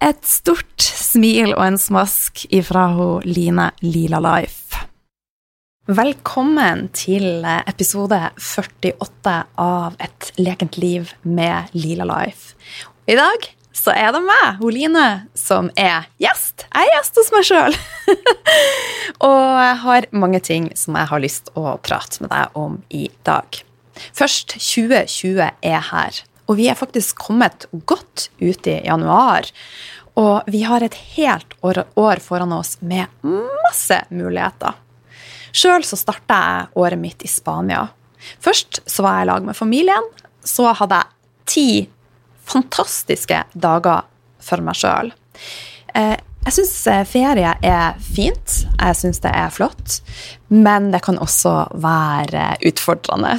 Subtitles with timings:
[0.00, 4.78] Et stort smil og en smask ifra hun Line Lila Life.
[5.92, 12.56] Velkommen til episode 48 av Et lekent liv med Lila Life.
[13.04, 14.96] I dag så er det meg, hun
[15.36, 16.64] som er gjest.
[16.64, 17.78] Jeg er gjest hos meg sjøl.
[19.28, 23.10] og jeg har mange ting som jeg har lyst å prate med deg om i
[23.28, 23.60] dag.
[24.16, 26.24] Først, 2020 er her.
[26.50, 29.46] Og vi er faktisk kommet godt ut i januar.
[30.18, 34.74] Og vi har et helt år, foran oss med masse muligheter.
[35.54, 37.86] Sjøl så starta jeg året mitt i Spania.
[38.42, 40.10] Først så var jeg i lag med familien.
[40.42, 41.16] Så hadde jeg
[41.50, 41.68] ti
[42.50, 44.06] fantastiske dager
[44.42, 45.14] for meg sjøl.
[46.40, 49.98] Jeg syns eh, ferie er fint, jeg syns det er flott,
[50.48, 51.52] men det kan også
[51.82, 53.34] være utfordrende.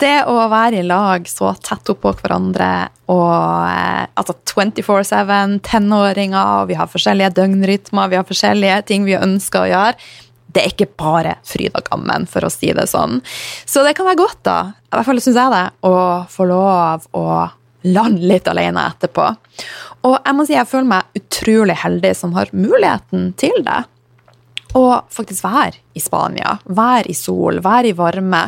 [0.00, 2.70] Det å være i lag så tett oppå hverandre
[3.12, 3.34] og
[3.68, 9.70] eh, altså 24-7, tenåringer, vi har forskjellige døgnrytmer, vi har forskjellige ting vi ønsker å
[9.74, 10.08] gjøre.
[10.48, 13.20] Det er ikke bare fryd og gammen, for å si det sånn.
[13.68, 15.94] Så det kan være godt, da, i hvert fall syns jeg det, å
[16.32, 17.28] få lov å
[17.86, 19.28] lande litt alene etterpå.
[20.06, 23.82] Og jeg må si jeg føler meg utrolig heldig som har muligheten til det.
[24.78, 28.44] Og faktisk være i Spania, være i sol, være i varme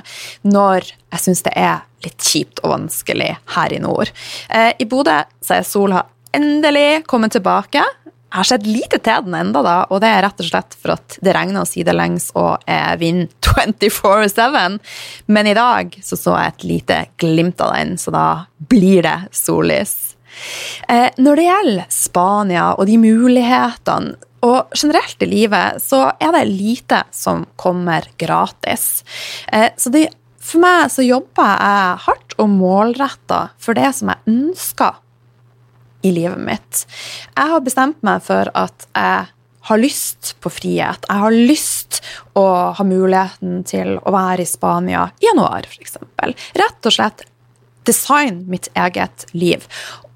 [0.46, 4.12] når jeg syns det er litt kjipt og vanskelig her i nord.
[4.48, 6.04] Eh, I Bodø så er sola
[6.36, 7.82] endelig kommet tilbake.
[8.30, 10.94] Jeg har sett lite til den enda da, og det er rett og slett for
[10.94, 14.78] at det regner sidelengs og er vind 24-7.
[15.26, 18.26] Men i dag så, så jeg et lite glimt av den, så da
[18.70, 19.96] blir det sollys.
[20.88, 26.46] Eh, når det gjelder Spania og de mulighetene og generelt i livet så er det
[26.48, 29.02] lite som kommer gratis.
[29.52, 30.06] Eh, så det,
[30.40, 34.96] for meg så jobber jeg hardt og målretta for det som jeg ønsker
[36.06, 36.86] i livet mitt.
[37.36, 39.28] Jeg har bestemt meg for at jeg
[39.68, 41.04] har lyst på frihet.
[41.04, 42.00] Jeg har lyst
[42.38, 42.44] å
[42.76, 45.98] ha muligheten til å være i Spania i januar, f.eks.
[46.56, 47.26] Rett og slett
[47.90, 49.66] design mitt eget liv.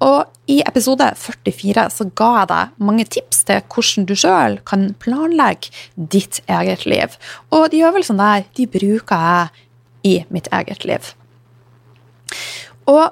[0.03, 4.87] Og i episode 44 så ga jeg deg mange tips til hvordan du sjøl kan
[5.01, 7.19] planlegge ditt eget liv.
[7.51, 9.65] Og de øvelsene der, de bruker jeg
[10.05, 11.13] i mitt eget liv.
[12.85, 13.05] Og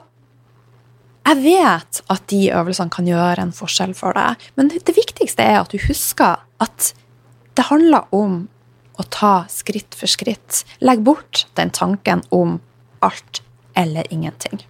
[1.23, 5.61] jeg vet at de øvelsene kan gjøre en forskjell for deg, men det viktigste er
[5.61, 6.91] at du husker at
[7.55, 8.43] det handler om
[8.99, 10.63] å ta skritt for skritt.
[10.83, 12.59] Legg bort den tanken om
[13.03, 13.42] alt
[13.75, 14.61] eller ingenting.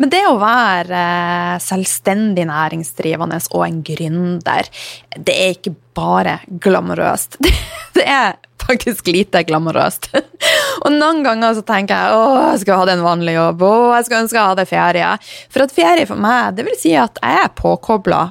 [0.00, 4.70] Men det å være eh, selvstendig næringsdrivende og en gründer,
[5.16, 7.38] det er ikke bare glamorøst.
[7.92, 10.06] Det er faktisk lite glamorøst.
[10.86, 12.22] Og noen ganger så tenker jeg å,
[12.54, 15.10] jeg skal ha det en vanlig jobb, å, jeg skal ønske jeg hadde ferie.
[15.52, 18.22] For at ferie for meg, det vil si at jeg er påkobla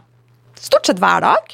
[0.58, 1.54] stort sett hver dag.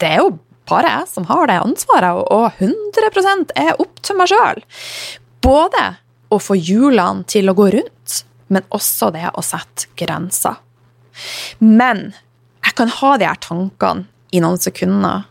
[0.00, 0.32] Det er jo
[0.70, 4.64] bare jeg som har det ansvaret, og 100 er opp til meg sjøl.
[5.44, 5.84] Både
[6.32, 10.58] å få hjulene til å gå rundt, men også det å sette grenser.
[11.60, 12.10] Men
[12.62, 15.26] jeg kan ha de her tankene i noen sekunder,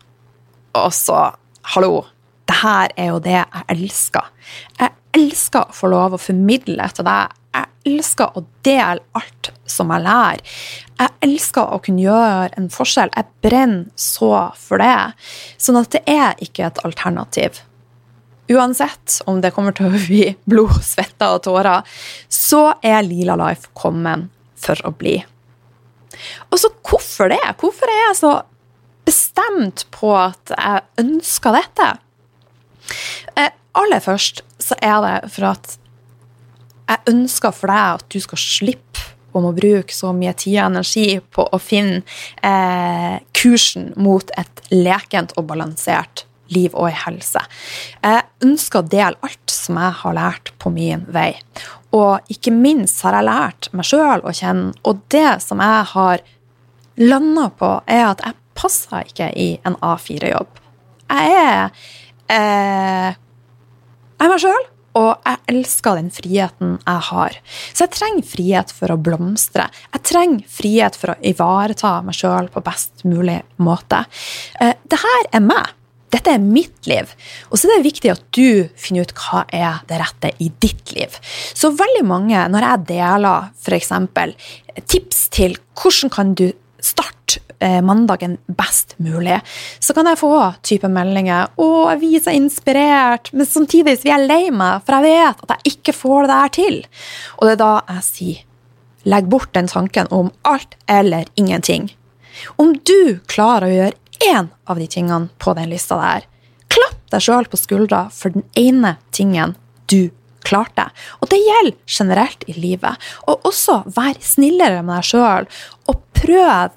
[0.78, 1.30] og så
[1.72, 2.00] Hallo,
[2.50, 4.26] det her er jo det jeg elsker.
[4.80, 7.36] Jeg elsker å få lov å formidle til deg.
[7.54, 10.42] Jeg elsker å dele alt som jeg lærer.
[10.98, 13.14] Jeg elsker å kunne gjøre en forskjell.
[13.14, 15.14] Jeg brenner så for det.
[15.54, 17.62] Sånn at det er ikke et alternativ
[18.52, 21.84] uansett om det kommer til å bli blod, svette og tårer,
[22.28, 24.30] så er Lila Life kommet
[24.62, 25.18] for å bli.
[26.50, 27.42] Og så hvorfor det?
[27.60, 28.32] Hvorfor er jeg så
[29.06, 31.88] bestemt på at jeg ønsker dette?
[33.38, 35.76] Eh, aller først så er det for at
[36.92, 40.66] jeg ønsker for deg at du skal slippe om å bruke så mye tid og
[40.66, 42.02] energi på å finne
[42.44, 47.42] eh, kursen mot et lekent og balansert liv og i helse.
[48.02, 51.32] Jeg ønsker å dele alt som jeg har lært på min vei.
[51.96, 56.24] Og ikke minst har jeg lært meg sjøl å kjenne, og det som jeg har
[57.00, 60.60] landa på, er at jeg passer ikke i en A4-jobb.
[61.12, 61.64] Jeg er
[62.32, 64.66] eh, Jeg er meg sjøl,
[64.98, 67.36] og jeg elsker den friheten jeg har.
[67.72, 69.66] Så jeg trenger frihet for å blomstre.
[69.94, 74.04] Jeg trenger frihet for å ivareta meg sjøl på best mulig måte.
[74.60, 75.72] Eh, det her er meg.
[76.12, 77.12] Dette er mitt liv.
[77.50, 80.92] Og så er det viktig at du finner ut hva er det rette i ditt
[80.96, 81.14] liv.
[81.54, 83.94] Så veldig mange, når jeg deler f.eks.
[84.92, 86.50] tips til hvordan kan du
[86.82, 89.38] starte eh, mandagen best mulig,
[89.80, 90.34] så kan jeg få
[90.66, 95.14] type meldinger 'Å, jeg blir så inspirert', men samtidig blir jeg lei meg, for jeg
[95.14, 96.80] vet at jeg ikke får det der til.
[97.38, 98.48] Og det er da jeg sier
[99.04, 101.90] legg bort den tanken om alt eller ingenting.
[102.56, 106.26] Om du klarer å gjøre én av de tingene på den lista der.
[106.72, 109.56] Klapp deg sjøl på skuldra for den ene tingen
[109.90, 110.10] du
[110.46, 110.88] klarte.
[111.20, 112.98] Og det gjelder generelt i livet.
[113.28, 115.48] Og også vær snillere med deg sjøl,
[115.90, 116.72] og prøv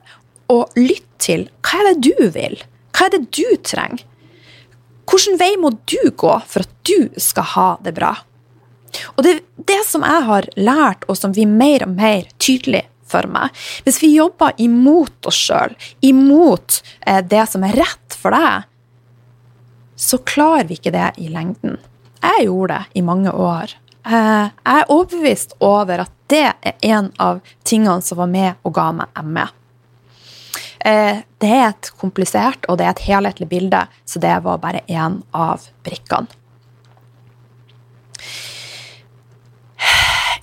[0.51, 2.59] å lytte til hva er det du vil?
[2.95, 4.03] Hva er det du trenger?
[5.05, 8.11] Hvilken vei må du gå for at du skal ha det bra?
[9.15, 13.27] Og det, det som jeg har lært, og som vi mer og mer tydelig for
[13.31, 13.53] meg.
[13.85, 15.75] Hvis vi jobber imot oss sjøl,
[16.05, 18.69] imot eh, det som er rett for deg,
[19.95, 21.77] så klarer vi ikke det i lengden.
[22.25, 23.75] Jeg gjorde det i mange år.
[24.05, 28.75] Eh, jeg er overbevist over at det er en av tingene som var med og
[28.75, 29.45] ga meg ME.
[30.85, 34.83] Eh, det er et komplisert og det er et helhetlig bilde, så det var bare
[34.89, 36.29] én av brikkene.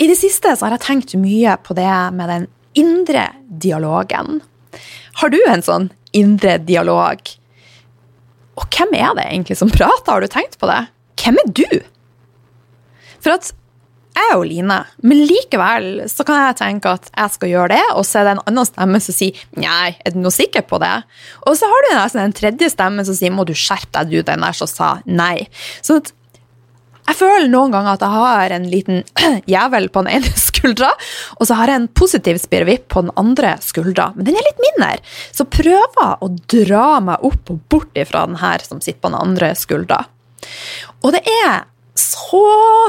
[0.02, 3.28] I det siste så har jeg tenkt mye på det med den indre
[3.62, 4.40] dialogen.
[5.20, 7.20] Har du en sånn indre dialog?
[8.58, 10.10] Og hvem er det egentlig som prater?
[10.10, 10.80] Har du tenkt på det?
[11.22, 11.68] Hvem er du?
[13.22, 13.52] For at
[14.12, 17.84] jeg er jo Line, men likevel så kan jeg tenke at jeg skal gjøre det,
[17.94, 20.80] og så er det en annen stemme som sier 'nei, er du noe sikker på
[20.82, 21.04] det?'
[21.46, 24.22] Og så har du nesten en tredje stemme som sier 'må du skjerpe deg, du
[24.22, 25.48] den der som sa nei'.
[25.80, 26.12] Sånn at
[27.08, 29.02] jeg føler noen ganger at jeg har en liten
[29.50, 30.92] jævel på den ene skuldra,
[31.38, 34.62] og så har jeg en positiv spirrevipp på den andre skuldra, men den er litt
[34.62, 34.94] mindre.
[35.34, 39.20] Så prøver å dra meg opp og bort ifra den her som sitter på den
[39.20, 40.04] andre skuldra.
[41.02, 41.64] Og det er
[41.98, 42.44] så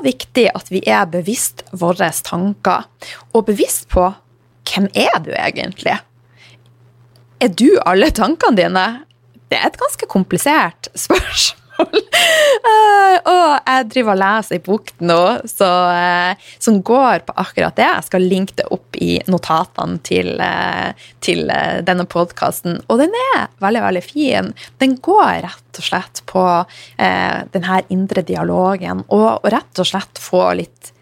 [0.05, 2.85] viktig at vi er bevisst våre tanker,
[3.33, 4.11] og bevisst på
[4.69, 5.97] hvem er du egentlig?
[7.43, 8.85] Er du alle tankene dine?
[9.51, 11.62] Det er et ganske komplisert spørsmål.
[11.81, 15.19] Uh, og jeg driver og leser ei bok nå
[15.49, 17.89] så, uh, som går på akkurat det.
[17.89, 20.93] Jeg skal linke det opp i notatene til, uh,
[21.23, 21.45] til
[21.87, 22.81] denne podkasten.
[22.87, 24.51] Og den er veldig, veldig fin.
[24.83, 26.43] Den går rett og slett på
[26.97, 30.93] den her indre dialogen, og, og rett og slett få litt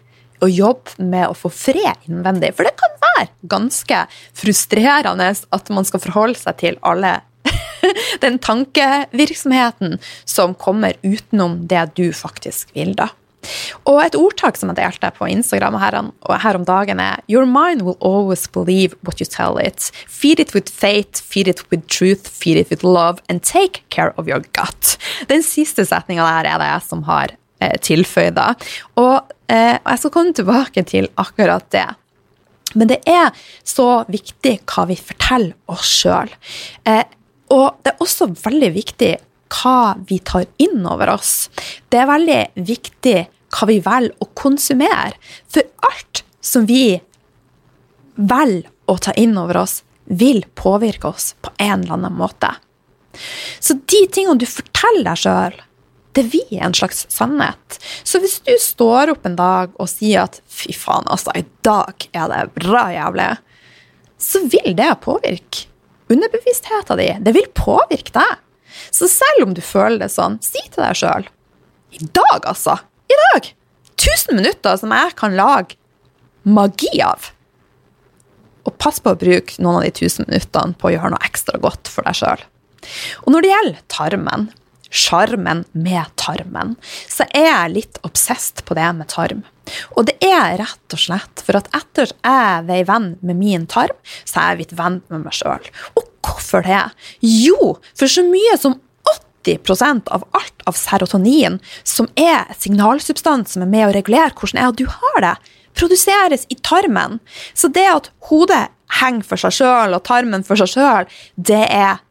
[0.42, 2.52] å jobbe med å få fred innvendig.
[2.56, 4.04] For det kan være ganske
[4.38, 7.20] frustrerende at man skal forholde seg til alle
[8.24, 13.12] den tankevirksomheten som kommer utenom det du faktisk vil, da.
[13.90, 15.96] Og et ordtak som jeg delte på Instagram her,
[16.44, 19.90] her, om dagen, er Your mind will always believe what you tell it.
[20.06, 24.14] Feed it with faith, feed it with truth, feed it with love, and take care
[24.16, 24.96] of your gut.
[25.28, 28.38] Den siste setninga der er det jeg som har eh, tilføyd.
[29.02, 31.88] Og eh, jeg skal komme tilbake til akkurat det.
[32.78, 33.34] Men det er
[33.66, 36.30] så viktig hva vi forteller oss sjøl.
[36.88, 37.02] Eh,
[37.52, 39.12] og det er også veldig viktig
[39.52, 41.50] hva vi tar inn over oss.
[41.92, 43.16] Det er veldig viktig
[43.52, 45.16] hva vi velger å konsumere.
[45.52, 47.00] For alt som vi
[48.16, 52.50] velger å ta inn over oss, vil påvirke oss på en eller annen måte.
[53.60, 55.60] Så de tingene du forteller deg sjøl,
[56.12, 57.78] det blir en slags sannhet.
[58.04, 62.08] Så hvis du står opp en dag og sier at 'fy faen, altså, i dag
[62.12, 63.38] er det bra jævlig',
[64.18, 65.71] så vil det påvirke
[66.12, 67.24] underbevisstheten din.
[67.24, 68.40] Det vil påvirke deg.
[68.90, 71.28] Så selv om du føler det sånn, si til deg sjøl
[71.92, 72.78] I dag, altså.
[73.12, 73.52] I dag.
[73.98, 75.76] 1000 minutter som jeg kan lage
[76.42, 77.28] magi av.
[78.66, 81.60] Og pass på å bruke noen av de 1000 minuttene på å gjøre noe ekstra
[81.62, 82.42] godt for deg sjøl.
[83.26, 84.48] Og når det gjelder tarmen,
[84.92, 86.76] sjarmen med tarmen,
[87.08, 89.44] så er jeg litt obsesst på det med tarm.
[89.96, 93.94] Og det er rett og slett for at etter jeg ble venn med min tarm,
[94.24, 95.68] så er jeg blitt venn med meg sjøl.
[95.98, 96.82] Og hvorfor det?
[97.26, 98.78] Jo, for så mye som
[99.42, 104.76] 80% av alt av serotonin, som er signalsubstans som er med å regulere hvordan er
[104.78, 105.34] du har det,
[105.78, 107.18] produseres i tarmen.
[107.54, 108.68] Så det at hodet
[109.00, 112.02] henger for seg sjøl og tarmen for seg sjøl, det er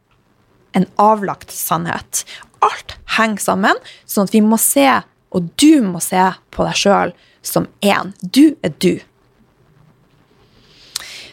[0.77, 2.23] en avlagt sannhet.
[2.63, 4.87] Alt henger sammen, sånn at vi må se,
[5.31, 8.13] og du må se på deg sjøl som én.
[8.21, 8.99] Du er du.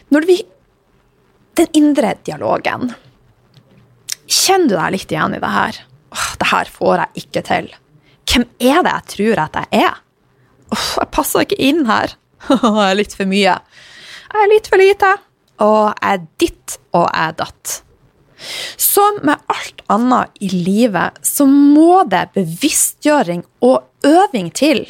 [0.09, 0.41] Når vi
[1.59, 2.93] Den indre dialogen.
[4.29, 5.79] Kjenner du deg litt igjen i det her?
[6.15, 7.67] Åh, det her får jeg ikke til.
[8.29, 9.97] Hvem er det jeg tror at jeg er?
[10.71, 12.13] Åh, jeg passer ikke inn her.
[12.47, 13.57] jeg er litt for mye.
[14.29, 15.11] Jeg er litt for lite.
[15.65, 17.75] Og jeg er ditt, og jeg er datt.
[18.79, 24.85] Som med alt annet i livet, så må det bevisstgjøring og øving til.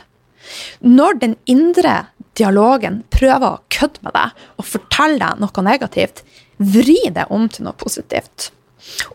[0.86, 1.96] Når den indre
[2.40, 6.24] dialogen prøver å kødde med deg og fortelle deg noe negativt,
[6.60, 8.52] vri det om til noe positivt.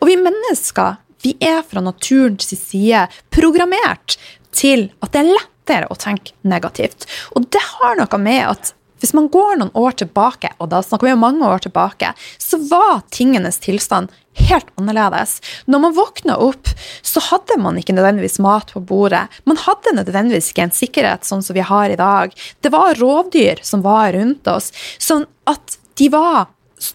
[0.00, 4.18] Og vi mennesker vi er fra naturens side programmert
[4.54, 7.06] til at det er lettere å tenke negativt.
[7.32, 8.74] Og det har noe med at
[9.04, 12.56] hvis man går noen år tilbake, og da snakker vi om mange år tilbake, så
[12.70, 14.08] var tingenes tilstand
[14.48, 15.36] helt annerledes.
[15.68, 16.70] Når man våkna opp,
[17.04, 19.26] så hadde man ikke nødvendigvis mat på bordet.
[19.44, 22.32] Man hadde nødvendigvis ikke en sikkerhet sånn som vi har i dag.
[22.64, 26.48] Det var rovdyr som var rundt oss, sånn at de var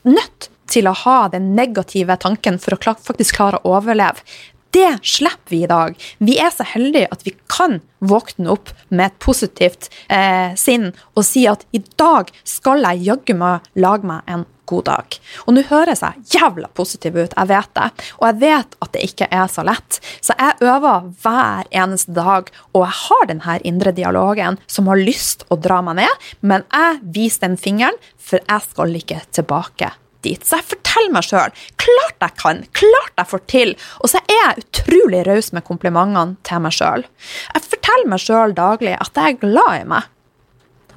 [0.10, 4.26] nødt til å ha den negative tanken for å faktisk klare å overleve.
[4.72, 5.96] Det slipper vi i dag.
[6.18, 11.26] Vi er så heldige at vi kan våkne opp med et positivt eh, sinn og
[11.26, 15.16] si at i dag skal jeg jaggu meg lage meg en god dag.
[15.48, 17.88] Og nå høres jeg jævla positiv ut, jeg vet det.
[18.20, 19.98] Og jeg vet at det ikke er så lett.
[20.22, 25.48] Så jeg øver hver eneste dag, og jeg har denne indre dialogen som har lyst
[25.50, 29.92] å dra meg ned, men jeg viser den fingeren, for jeg skal ikke tilbake
[30.26, 30.44] dit.
[30.46, 33.74] Så jeg forteller meg sjøl klart jeg kan, klart jeg får til.
[34.04, 37.06] Og så er jeg utrolig raus med komplimentene til meg sjøl.
[37.54, 40.10] Jeg forteller meg sjøl daglig at jeg er glad i meg.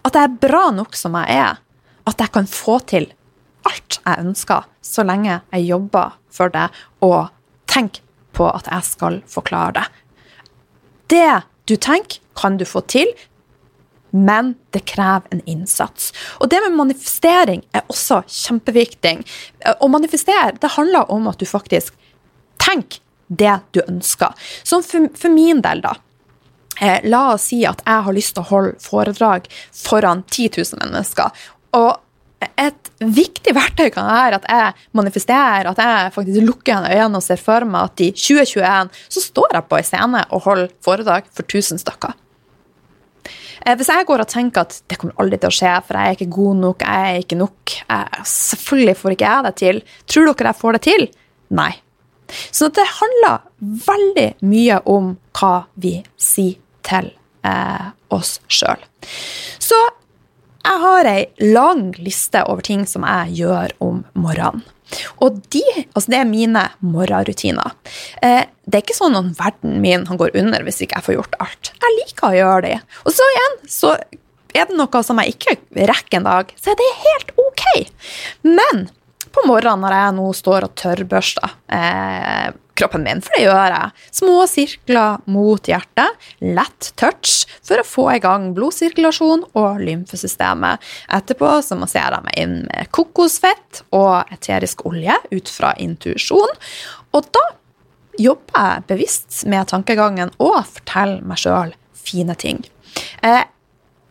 [0.03, 1.61] At jeg er bra nok som jeg er.
[2.09, 3.13] At jeg kan få til
[3.69, 6.67] alt jeg ønsker, så lenge jeg jobber for det
[7.07, 7.31] og
[7.71, 8.03] tenker
[8.35, 9.85] på at jeg skal forklare det.
[11.13, 13.13] Det du tenker, kan du få til
[14.13, 16.13] men det krever en innsats.
[16.41, 19.17] Og det med manifestering er også kjempeviktig.
[19.81, 21.97] Å manifestere det handler om at du faktisk
[22.63, 23.01] tenker
[23.33, 24.37] det du ønsker.
[24.63, 25.97] Som for, for min del, da.
[26.81, 30.81] Eh, la oss si at jeg har lyst til å holde foredrag foran 10 000
[30.85, 31.45] mennesker.
[31.79, 37.25] Og et viktig verktøy kan være at jeg manifesterer, at jeg faktisk lukker øynene og
[37.25, 41.31] ser for meg at i 2021 så står jeg på en scene og holder foredrag
[41.31, 42.17] for 1000 stykker.
[43.63, 46.11] Eh, hvis jeg går og tenker at det kommer aldri til å skje, for jeg
[46.11, 49.81] er ikke god nok, jeg er ikke nok jeg, Selvfølgelig får ikke jeg det til.
[50.11, 51.09] Tror dere jeg får det til?
[51.63, 51.73] Nei.
[52.51, 53.43] Så det handler
[53.87, 57.11] veldig mye om hva vi sier til
[57.47, 58.81] eh, oss sjøl.
[59.63, 59.79] Så
[60.63, 64.65] jeg har ei lang liste over ting som jeg gjør om morgenen.
[65.25, 67.75] Og de, altså det er mine morgenrutiner.
[68.23, 71.39] Eh, det er ikke sånn at verden min går under hvis ikke jeg får gjort
[71.43, 71.73] alt.
[71.83, 72.79] Jeg liker å gjøre det.
[73.05, 73.95] Og så igjen, så
[74.53, 75.57] er det noe som jeg ikke
[75.89, 77.65] rekker en dag, så er det helt ok.
[78.45, 78.85] Men
[79.33, 83.93] på morgenen når jeg nå står og tørrbørster eh, kroppen min, for det gjør jeg.
[84.19, 90.83] Små sirkler mot hjertet, lett touch for å få i gang blodsirkulasjon og lymfesystemet.
[91.13, 96.57] Etterpå så masserer jeg meg inn med kokosfett og eterisk olje ut fra intuisjon.
[97.13, 97.47] Og da
[98.21, 102.61] jobber jeg bevisst med tankegangen og forteller meg sjøl fine ting.
[103.25, 103.45] Eh,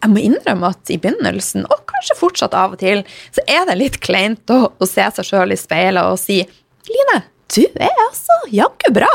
[0.02, 3.04] jeg må innrømme at i begynnelsen, og kanskje fortsatt av og til,
[3.36, 6.42] så er det litt kleint å, å se seg sjøl i speilet og si
[6.90, 7.20] Line,
[7.56, 9.12] du er altså jaggu bra.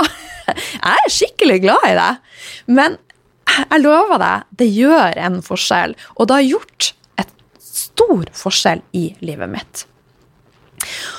[0.46, 2.22] Jeg er skikkelig glad i deg.
[2.70, 2.98] Men
[3.56, 5.96] jeg lover deg, det gjør en forskjell.
[6.16, 6.88] Og det har gjort
[7.22, 9.86] et stor forskjell i livet mitt.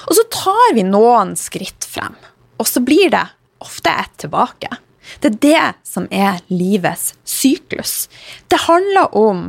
[0.08, 2.16] Og så tar vi noen skritt frem,
[2.62, 3.26] og så blir det
[3.64, 4.70] ofte et tilbake.
[5.20, 8.06] Det er det som er livets syklus.
[8.52, 9.48] Det handler om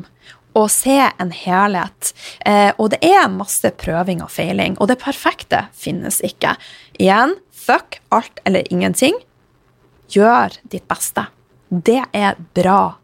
[0.58, 2.12] å se en helhet.
[2.46, 6.56] Eh, og det er masse prøving og feiling, og det perfekte finnes ikke.
[6.98, 7.36] Igjen,
[7.68, 9.16] fuck alt eller ingenting.
[10.08, 11.26] Gjør ditt beste.
[11.68, 12.94] Det er bra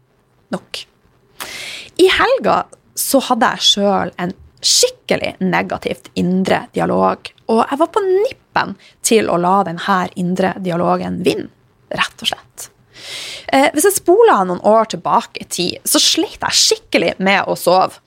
[0.53, 0.81] nok.
[2.01, 2.63] I helga
[2.97, 4.33] så hadde jeg sjøl en
[4.65, 8.73] skikkelig negativt indre dialog, og jeg var på nippen
[9.05, 11.51] til å la denne indre dialogen vinne,
[11.93, 12.69] rett og slett.
[13.53, 17.57] Eh, hvis jeg spoler noen år tilbake i tid, så slet jeg skikkelig med å
[17.59, 18.01] sove.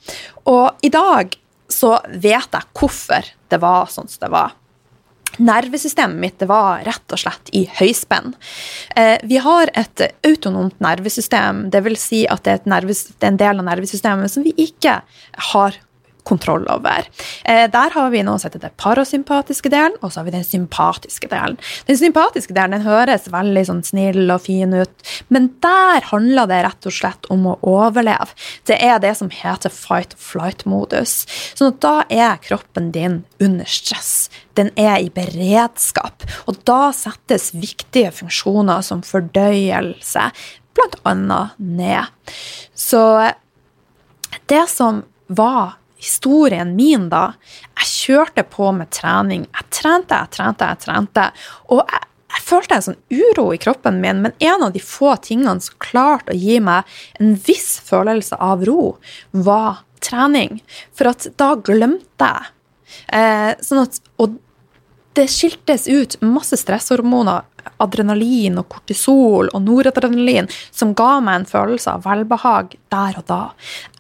[0.50, 1.37] Og i dag
[1.71, 4.57] så vet jeg hvorfor det var sånn som det var.
[5.38, 8.35] Nervesystemet mitt var rett og slett i høyspenn.
[8.97, 12.07] Eh, vi har et autonomt nervesystem, dvs.
[12.09, 15.00] Si at det er, nerves, det er en del av nervesystemet som vi ikke
[15.52, 15.78] har
[16.28, 17.08] kontroll over.
[17.44, 21.30] Eh, der har vi nå sett den parasympatiske delen, og så har vi den sympatiske
[21.32, 21.58] delen.
[21.88, 26.62] Den sympatiske delen den høres veldig sånn snill og fin ut, men der handler det
[26.66, 28.35] rett og slett om å overleve.
[28.68, 31.25] Det er det som heter fight or flight-modus.
[31.58, 34.28] Så da er kroppen din under stress.
[34.58, 40.30] Den er i beredskap, og da settes viktige funksjoner som fordøyelse
[40.78, 41.40] bl.a.
[41.56, 42.04] ned.
[42.75, 43.02] Så
[44.47, 47.33] det som var historien min da
[47.78, 49.47] Jeg kjørte på med trening.
[49.55, 51.26] Jeg trente, jeg trente, jeg trente.
[51.71, 55.14] Og jeg, jeg følte en sånn uro i kroppen min, men en av de få
[55.25, 56.88] tingene som klarte å gi meg
[57.23, 58.97] en viss følelse av ro,
[59.31, 60.61] var trening.
[60.97, 62.52] For at da glemte jeg.
[63.14, 64.38] Eh, sånn at, og
[65.19, 67.43] det skiltes ut masse stresshormoner
[67.83, 73.43] adrenalin og kortisol og noradrenalin som ga meg en følelse av velbehag der og da.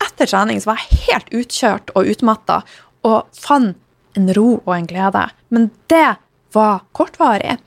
[0.04, 2.62] Etter trening var jeg helt utkjørt og utmatta
[3.08, 3.76] og fant
[4.18, 5.24] en ro og en glede.
[5.54, 6.16] Men det
[6.54, 7.58] var kortvarig.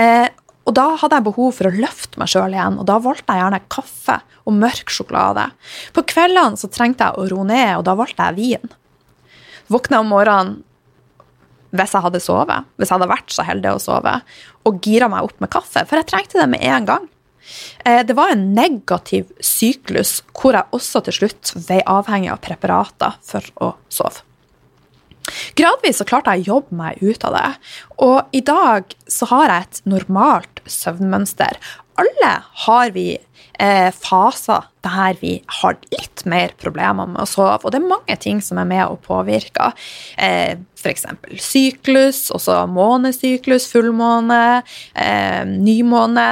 [0.00, 0.28] Eh,
[0.66, 3.42] og da hadde jeg behov for å løfte meg sjøl igjen, og da valgte jeg
[3.42, 5.46] gjerne kaffe og mørk sjokolade.
[5.94, 8.74] På kveldene så trengte jeg å roe ned, og da valgte jeg vin.
[9.70, 10.58] Våkna om morgenen
[11.70, 14.14] hvis jeg hadde sovet, hvis jeg hadde vært så heldig å sove,
[14.68, 17.06] og gira meg opp med kaffe, for jeg trengte det med en gang.
[17.84, 23.16] Eh, det var en negativ syklus hvor jeg også til slutt ble avhengig av preparater
[23.26, 24.26] for å sove.
[25.58, 27.50] Gradvis så klarte jeg å jobbe meg ut av det,
[28.02, 31.60] og i dag så har jeg et normalt søvnmønster.
[32.00, 32.32] Alle
[32.64, 33.08] har vi
[33.60, 37.58] eh, faser der vi har litt mer problemer med å sove.
[37.64, 39.74] Og det er mange ting som er med og påvirker.
[40.16, 41.06] Eh, F.eks.
[41.44, 44.62] syklus, også månesyklus, fullmåne,
[44.94, 46.28] eh, nymåne.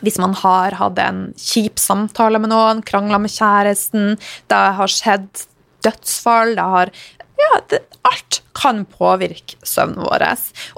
[0.00, 4.14] Hvis man har hatt en kjip samtale med noen, krangla med kjæresten,
[4.48, 5.44] det har skjedd
[5.84, 6.92] dødsfall, det har
[7.40, 10.24] ja, det, alt kan påvirke søvnen vår.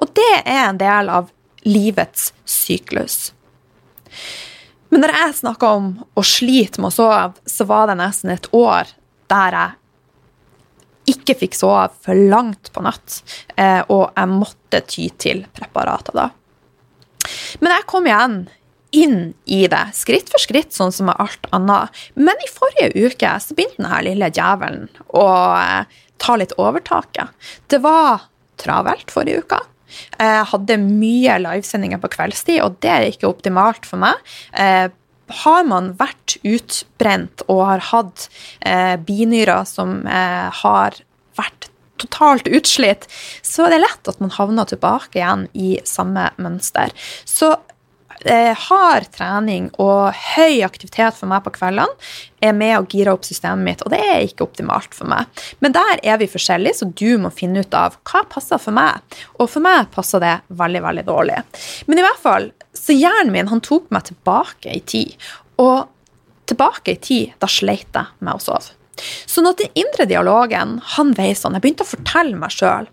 [0.03, 1.31] Og det er en del av
[1.63, 3.31] livets syklus.
[4.93, 8.49] Men når jeg snakka om å slite med å sove, så var det nesten et
[8.53, 8.91] år
[9.33, 9.79] der jeg
[11.15, 13.23] ikke fikk sove for langt på natt,
[13.57, 16.29] eh, og jeg måtte ty til preparater da.
[17.63, 18.37] Men jeg kom igjen
[18.93, 22.03] inn i det, skritt for skritt, sånn som med alt annet.
[22.15, 27.33] Men i forrige uke så begynte denne lille djevelen å eh, ta litt overtaket.
[27.73, 28.29] Det var
[28.61, 29.63] travelt forrige uka.
[30.19, 34.21] Jeg hadde mye livesendinger på kveldstid, og det er ikke optimalt for meg.
[34.59, 34.89] Eh,
[35.43, 38.29] har man vært utbrent og har hatt
[38.67, 40.99] eh, binyrer som eh, har
[41.39, 41.71] vært
[42.03, 43.07] totalt utslitt,
[43.47, 46.91] så er det lett at man havner tilbake igjen i samme mønster.
[47.25, 47.55] Så
[48.29, 51.91] eh, hard trening og høy aktivitet for meg på kveldene
[52.43, 55.31] er med å gire opp systemet mitt, og det er ikke optimalt for meg.
[55.63, 59.01] Men der er vi forskjellige, så du må finne ut av hva passer for meg.
[59.39, 61.41] Og for meg passer det veldig, veldig dårlig.
[61.87, 65.15] Men i hvert fall, så hjernen min han tok meg tilbake i tid.
[65.63, 65.87] Og
[66.51, 68.75] tilbake i tid, da sleit jeg med å sove.
[69.27, 72.91] Så at den indre dialogen han vei sånn, jeg begynte å fortelle meg sjøl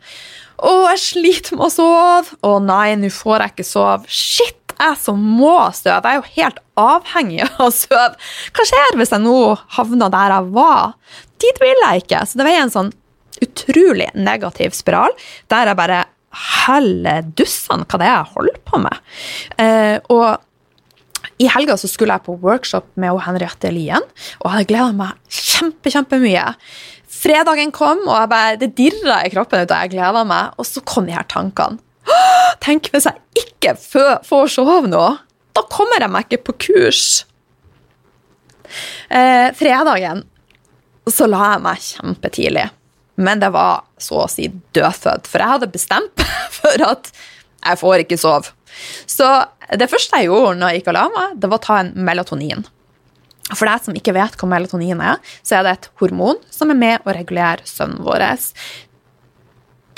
[0.59, 2.37] å, jeg sliter med å sove.
[2.45, 4.11] Å nei, nå får jeg ikke sove.
[4.11, 5.99] Shit, jeg som må støve.
[6.03, 8.13] Jeg er jo helt avhengig av å sove.
[8.55, 9.39] Hva skjer hvis jeg nå
[9.75, 10.95] havner der jeg var?
[11.43, 12.23] Dit vil jeg ikke.
[12.27, 12.93] Så det var en sånn
[13.39, 15.13] utrolig negativ spiral
[15.51, 16.03] der jeg bare
[16.67, 19.09] heller dussene hva det er jeg holder på med?
[19.61, 20.45] Eh, og
[21.39, 24.03] i helga så skulle jeg på workshop med Henriette Lien,
[24.39, 26.45] og jeg hadde gleda meg kjempe, kjempemye.
[27.19, 30.53] Fredagen kom, og jeg bare, det dirra i kroppen ut, og jeg gleda meg.
[30.59, 31.81] Og så kom de her tankene.
[32.63, 35.05] Tenk hvis jeg ikke får sove nå!
[35.55, 37.05] Da kommer jeg meg ikke på kurs.
[39.09, 40.23] Eh, fredagen
[41.09, 42.67] så la jeg meg kjempetidlig.
[43.19, 46.25] Men det var så å si dødfødt, for jeg hadde bestemt
[46.59, 48.53] for at jeg får ikke sove.
[49.09, 49.27] Så
[49.75, 51.95] det første jeg gjorde når jeg gikk og la meg, det var å ta en
[52.07, 52.63] melatonin.
[53.49, 56.77] For deg som ikke vet hva melatonin er, så er det et hormon som er
[56.77, 58.27] med å regulere søvnen vår.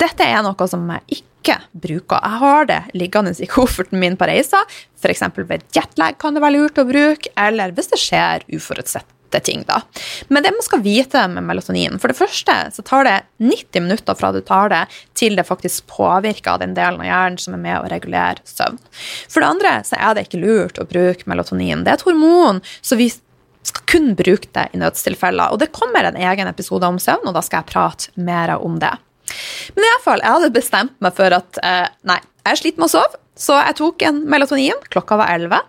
[0.00, 2.20] Dette er noe som jeg ikke ikke bruker.
[2.22, 4.62] Jeg har det liggende i kofferten min på reiser.
[5.02, 5.24] F.eks.
[5.36, 9.80] ved jetlag kan det være lurt å bruke, eller hvis det skjer uforutsette ting, da.
[10.28, 14.18] Men det man skal vite med melatonin For det første så tar det 90 minutter
[14.18, 14.82] fra du tar det,
[15.16, 18.76] til det faktisk påvirker den delen av hjernen som er med å regulere søvn.
[19.32, 21.84] For det andre så er det ikke lurt å bruke melatonin.
[21.84, 23.08] Det er et hormon, så vi
[23.62, 25.54] skal kun bruke det i nødstilfeller.
[25.54, 28.76] Og det kommer en egen episode om søvn, og da skal jeg prate mer om
[28.82, 28.92] det.
[29.74, 32.18] Men i hvert fall, jeg hadde bestemt meg for at eh, nei,
[32.48, 34.82] jeg sliter med å sove, så jeg tok en melatonin.
[34.92, 35.62] Klokka var 11.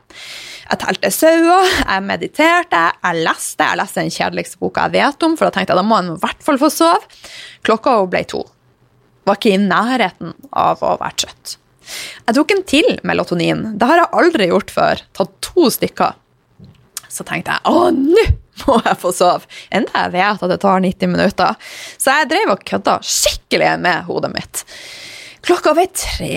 [0.64, 3.68] Jeg telte sauer, jeg mediterte, jeg leste.
[3.68, 6.14] Jeg leste den kjedeligste boka jeg vet om, for da tenkte jeg da må jeg
[6.16, 7.22] i hvert fall få sove.
[7.68, 8.44] Klokka ble to.
[9.28, 11.58] Var ikke i nærheten av å være trøtt.
[12.28, 13.66] Jeg tok en til melatonin.
[13.80, 15.04] Det har jeg aldri gjort før.
[15.16, 16.16] Tatt to stykker.
[17.12, 18.26] Så tenkte jeg å, nå
[18.68, 19.50] må jeg få sove.
[19.74, 21.72] Enda jeg vet at det tar 90 minutter.
[21.98, 24.66] Så jeg drev og kødda skikkelig med hodet mitt.
[25.44, 26.36] Klokka var tre.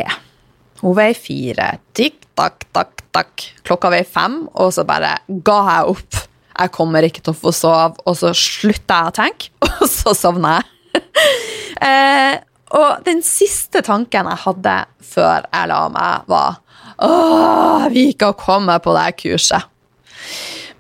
[0.83, 1.69] Hun veier fire.
[1.97, 3.47] Tikk, takk, takk, takk.
[3.67, 6.25] Klokka veier fem, og så bare ga jeg opp.
[6.57, 8.03] Jeg kommer ikke til å få sove.
[8.09, 10.73] Og så slutta jeg å tenke, og så sovna jeg.
[11.89, 12.37] eh,
[12.77, 14.77] og den siste tanken jeg hadde
[15.07, 16.63] før jeg la meg, var
[16.97, 19.67] Åh, vi ikke har kommet på det kurset.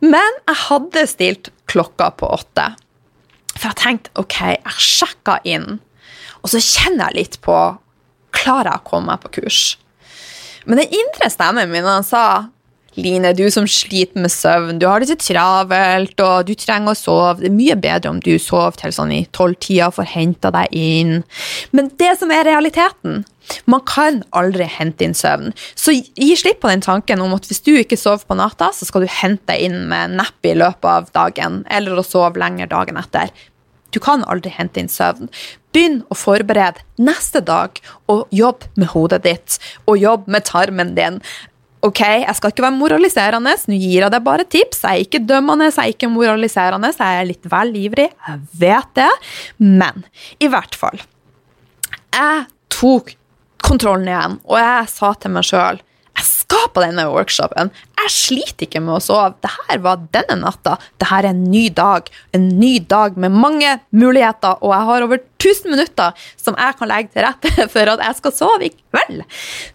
[0.04, 2.68] Men jeg hadde stilt klokka på åtte.
[3.56, 5.78] For jeg tenkte ok, jeg sjekka inn,
[6.42, 7.56] og så kjenner jeg litt på
[8.36, 9.60] Klarer jeg å komme meg på kurs?
[10.68, 12.50] Men den indre stemmen min han sa
[12.96, 16.96] Line, du som sliter med søvn, du har det så travelt, og du trenger å
[16.96, 17.42] sove.
[17.42, 20.72] Det er mye bedre om du sover til sånn i tolvtida for å hente deg
[20.72, 21.18] inn.
[21.76, 23.26] Men det som er realiteten,
[23.70, 25.52] man kan aldri hente inn søvn.
[25.74, 28.88] Så gi slipp på den tanken om at hvis du ikke sover på natta, så
[28.88, 32.70] skal du hente deg inn med nepp i løpet av dagen, eller å sove lenger
[32.72, 33.32] dagen etter.
[33.94, 35.30] Du kan aldri hente inn søvn.
[35.72, 37.78] Begynn å forberede neste dag,
[38.12, 41.20] og jobb med hodet ditt, og jobb med tarmen din.
[41.86, 44.82] Ok, Jeg skal ikke være moraliserende, nå gir jeg deg bare tips.
[44.82, 48.08] Jeg er ikke dømmende, jeg er ikke moraliserende, jeg er litt vel ivrig.
[48.26, 49.12] Jeg vet det.
[49.58, 50.04] Men
[50.40, 50.98] i hvert fall
[52.16, 53.12] Jeg tok
[53.66, 55.82] kontrollen igjen, og jeg sa til meg sjøl
[56.16, 57.70] jeg skal på denne workshopen.
[58.00, 59.34] Jeg sliter ikke med å sove.
[59.44, 60.76] Dette var denne natta.
[60.96, 62.08] Dette er en ny dag.
[62.36, 66.90] En ny dag med mange muligheter, og jeg har over 1000 minutter som jeg kan
[66.90, 69.22] legge til rette for at jeg skal sove i kveld.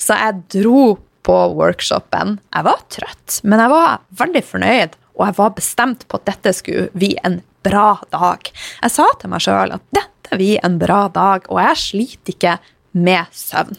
[0.01, 0.83] Så jeg dro
[1.21, 2.39] på workshopen.
[2.49, 6.55] Jeg var trøtt, men jeg var veldig fornøyd, og jeg var bestemt på at dette
[6.57, 8.49] skulle bli en bra dag.
[8.81, 12.57] Jeg sa til meg sjøl at dette blir en bra dag, og jeg sliter ikke
[12.91, 13.77] med søvn.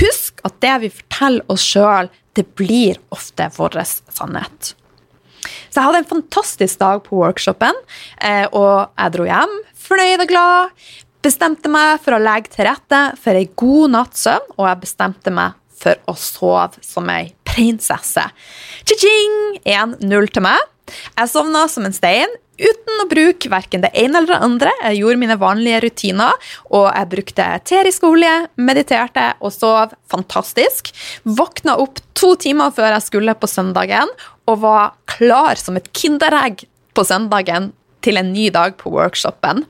[0.00, 4.74] Husk at det vi forteller oss sjøl, det blir ofte vår sannhet.
[5.70, 7.76] Så jeg hadde en fantastisk dag på workshopen,
[8.20, 10.86] eh, og jeg dro hjem fornøyd og glad.
[11.26, 15.34] Bestemte meg for å legge til rette for ei god natts søvn, og jeg bestemte
[15.34, 18.24] meg for å sove som ei prinsesse.
[18.86, 19.60] Cha-ching!
[19.64, 20.72] 1-0 til meg.
[20.86, 24.72] Jeg sovna som en stein uten å bruke verken det ene eller det andre.
[24.88, 30.92] Jeg gjorde mine vanlige rutiner, og jeg brukte teriskolie, mediterte og sov fantastisk.
[31.24, 34.10] Våkna opp to timer før jeg skulle på søndagen,
[34.46, 36.66] og var klar som et kinderegg
[36.96, 37.72] på søndagen
[38.06, 39.64] til en ny dag på workshopen.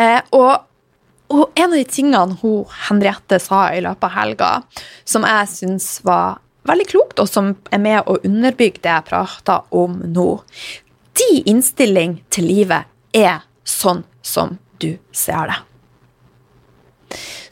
[0.00, 0.64] Eh, og,
[1.32, 4.52] og, en av de tingene hun Henriette sa i løpet av helga,
[5.04, 9.66] som jeg syns var veldig klokt, og som er med å underbygge det jeg prater
[9.74, 10.28] om nå,
[11.18, 15.58] din innstilling til livet er sånn som du ser det.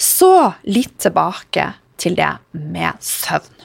[0.01, 3.57] Så litt tilbake til det med søvn.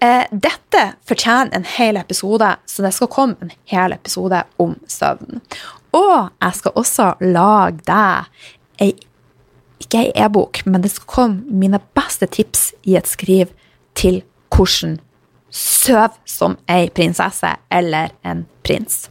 [0.00, 5.42] Eh, dette fortjener en hel episode, så det skal komme en hel episode om søvn.
[5.96, 8.94] Og jeg skal også lage deg ei
[9.78, 13.52] ikke ei e-bok, men det skal komme mine beste tips i et skriv
[13.98, 14.22] til
[14.54, 14.98] hvordan
[15.50, 19.06] Søv som ei prinsesse eller en prins.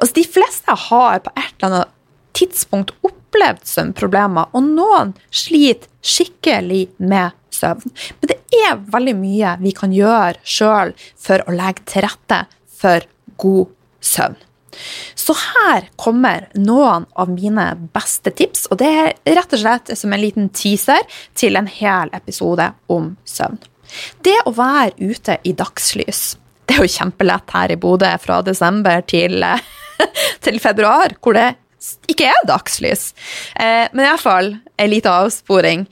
[0.00, 1.92] Altså, de fleste har på et eller annet
[2.36, 7.94] tidspunkt opplevd søvnproblemer, og noen sliter skikkelig med søvn.
[8.20, 12.42] Men det er veldig mye vi kan gjøre sjøl for å legge til rette
[12.80, 13.06] for
[13.40, 13.72] god
[14.04, 14.36] søvn.
[15.16, 17.64] Så her kommer noen av mine
[17.94, 21.06] beste tips, og det er rett og slett som en liten teaser
[21.38, 23.56] til en hel episode om søvn.
[24.24, 29.04] Det å være ute i dagslys Det er jo kjempelett her i Bodø fra desember
[29.06, 29.44] til,
[30.44, 31.52] til februar, hvor det
[32.10, 33.12] ikke er dagslys.
[33.54, 35.84] Eh, men iallfall en liten avsporing.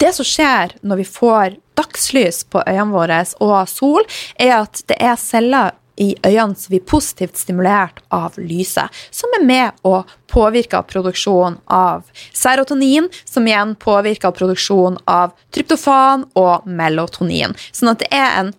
[0.00, 4.06] Det som skjer når vi får dagslys på øynene våre og sol,
[4.40, 9.46] er at det er celler i øynene som blir positivt stimulert av lyset, som er
[9.46, 12.04] med å påvirke produksjonen av
[12.36, 17.56] serotonin, som igjen påvirker produksjonen av tryptofan og melatonin.
[17.72, 18.54] Sånn at det er en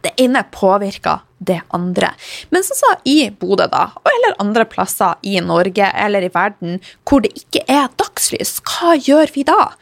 [0.00, 2.12] det ene påvirker det andre.
[2.50, 6.78] Men sånn som i Bodø, da, eller andre plasser i Norge eller i verden
[7.08, 9.72] hvor det ikke er dagslys, hva gjør vi da?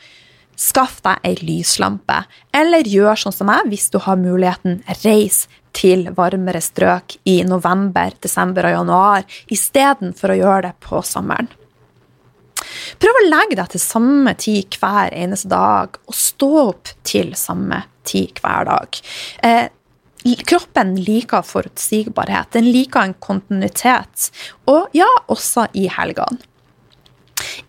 [0.61, 2.18] Skaff deg ei lyslampe,
[2.57, 4.81] eller gjør sånn som meg hvis du har muligheten.
[5.05, 11.50] Reis til varmere strøk i november, desember og januar istedenfor å gjøre det på sommeren.
[13.00, 17.85] Prøv å legge deg til samme tid hver eneste dag, og stå opp til samme
[18.06, 19.00] tid hver dag.
[19.46, 24.28] Eh, kroppen liker forutsigbarhet, den liker en kontinuitet,
[24.68, 26.44] og ja, også i helgene.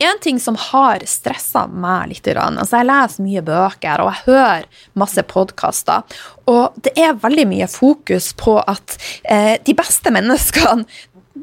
[0.01, 4.65] En ting som har stressa meg litt altså Jeg leser mye bøker og jeg hører
[4.97, 6.17] masse podkaster.
[6.49, 10.87] Og det er veldig mye fokus på at eh, de beste menneskene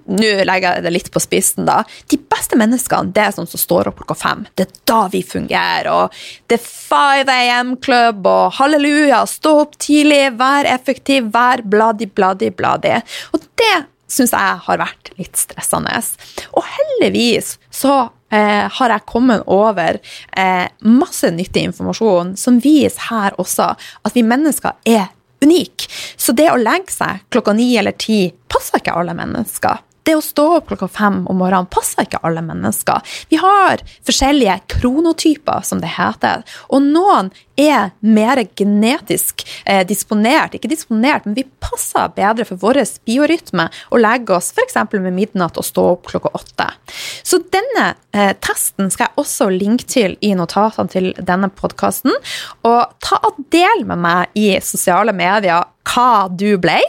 [0.09, 1.83] nå legger jeg det litt på spissen, da.
[2.09, 4.45] De beste menneskene det er sånn som står opp klokka fem.
[4.57, 5.89] Det er da vi fungerer.
[5.93, 6.15] og
[6.49, 12.97] er 5 AM-klubb og halleluja, stå opp tidlig, vær effektiv, vær bladi, bladi, bladi.
[13.33, 13.77] Og det
[14.09, 16.01] syns jeg har vært litt stressende.
[16.57, 20.01] Og heldigvis så eh, har jeg kommet over
[20.37, 25.09] eh, masse nyttig informasjon som viser her også at vi mennesker er
[25.45, 25.89] unike.
[26.17, 29.85] Så det å legge seg klokka ni eller ti passer ikke alle mennesker.
[30.09, 33.05] Det å stå opp klokka fem om morgenen passer ikke alle mennesker.
[33.29, 36.47] Vi har forskjellige kronotyper, som det heter.
[36.73, 37.29] Og noen
[37.61, 40.55] er mer genetisk eh, disponert.
[40.57, 44.79] Ikke disponert, men vi passer bedre for vår biorytme å legge oss f.eks.
[44.95, 46.71] med midnatt og stå opp klokka åtte.
[47.21, 52.17] Så denne eh, testen skal jeg også linke til i notatene til denne podkasten.
[52.65, 56.81] Og ta og del med meg i sosiale medier hva du ble.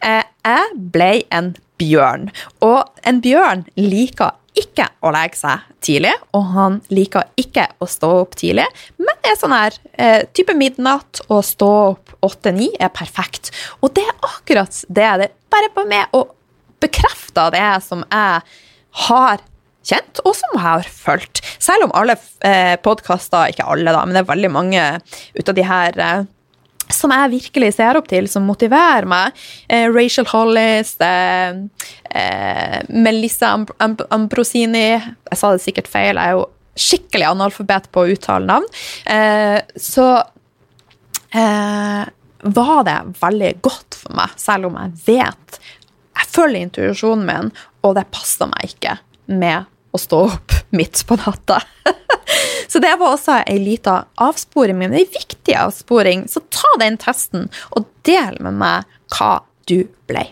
[0.00, 1.52] Eh, jeg ble en
[1.82, 2.30] bjørn.
[2.62, 8.10] Og en bjørn liker ikke å legge seg tidlig, og han liker ikke å stå
[8.20, 8.66] opp tidlig,
[9.00, 13.50] men er sånn her eh, type midnatt og stå opp åtte-ni er perfekt.
[13.80, 15.08] Og det er akkurat det.
[15.22, 16.26] Det er bare på med å
[16.82, 18.44] bekrefte det som jeg
[19.08, 19.42] har
[19.82, 21.42] kjent, og som jeg har fulgt.
[21.62, 24.84] Selv om alle eh, podkaster, ikke alle, da, men det er veldig mange
[25.38, 26.24] ut av de her eh,
[26.96, 29.38] som jeg virkelig ser opp til, som motiverer meg.
[29.68, 31.60] Eh, Rachel Hollis, eh,
[32.10, 37.90] eh, Melissa Am Am Ambrosini Jeg sa det sikkert feil, jeg er jo skikkelig analfabet
[37.92, 38.68] på å uttale navn.
[39.04, 40.08] Eh, så
[41.36, 42.04] eh,
[42.42, 45.60] var det veldig godt for meg, selv om jeg vet
[46.18, 47.52] Jeg følger intuisjonen min,
[47.82, 48.96] og det passer meg ikke
[49.32, 51.60] med å stå opp midt på natta.
[52.72, 56.22] så det var også ei lita avsporing, men ei viktig avsporing.
[56.28, 60.30] Så ta den testen, og del med meg hva du ble.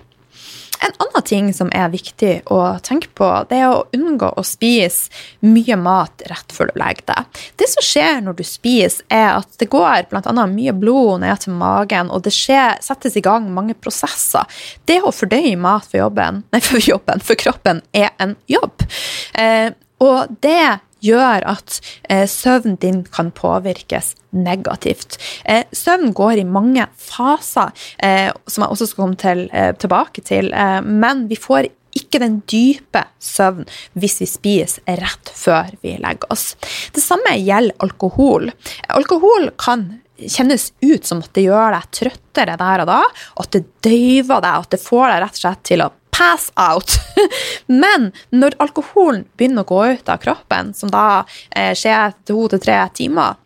[0.81, 5.13] En annen ting som er viktig å tenke på, det er å unngå å spise
[5.45, 7.43] mye mat rett før du legger deg.
[7.61, 10.33] Det som skjer når du spiser, er at det går bl.a.
[10.49, 14.49] mye blod ned til magen, og det skjer, settes i gang mange prosesser.
[14.89, 18.89] Det å fordøye mat for jobben, nei, for jobben, for kroppen, er en jobb.
[19.37, 25.19] Eh, og det gjør at eh, søvnen din kan påvirkes negativt.
[25.45, 30.25] Eh, søvn går i mange faser, eh, som jeg også skal komme til, eh, tilbake
[30.27, 33.67] til, eh, men vi får ikke den dype søvn
[33.99, 36.55] hvis vi spiser rett før vi legger oss.
[36.95, 38.53] Det samme gjelder alkohol.
[38.95, 39.89] Alkohol kan
[40.21, 43.01] kjennes ut som at det gjør deg trøttere der og da,
[43.37, 46.53] og at det døyver deg, at det får deg rett og slett til å pass
[46.57, 46.99] out.
[47.67, 51.23] Men når alkoholen begynner å gå ut av kroppen, som da
[51.57, 53.39] eh, skjer etter to til tre timer,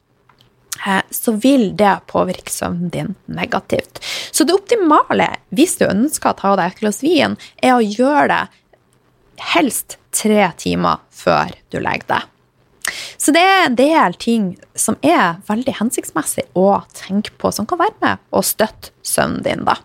[0.83, 4.03] eh, så vil det påvirke søvnen din negativt.
[4.35, 8.27] Så det optimale, hvis du ønsker å ta deg et glass vin, er å gjøre
[8.35, 8.43] det
[9.55, 12.31] helst tre timer før du legger deg.
[13.17, 17.81] Så det er en del ting som er veldig hensiktsmessig å tenke på, som kan
[17.81, 19.65] være med og støtte søvnen din.
[19.65, 19.79] da.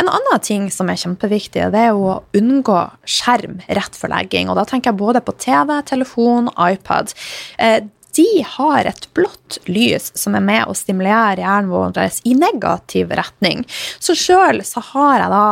[0.00, 4.50] En annen ting som er kjempeviktig, det er å unngå skjerm rett for legging.
[4.50, 7.12] Og da tenker jeg både på TV, telefon, iPad.
[7.58, 7.82] Eh,
[8.16, 13.64] de har et blått lys som er med å stimulere hjernen vår i negativ retning.
[13.98, 15.46] Så sjøl så har jeg da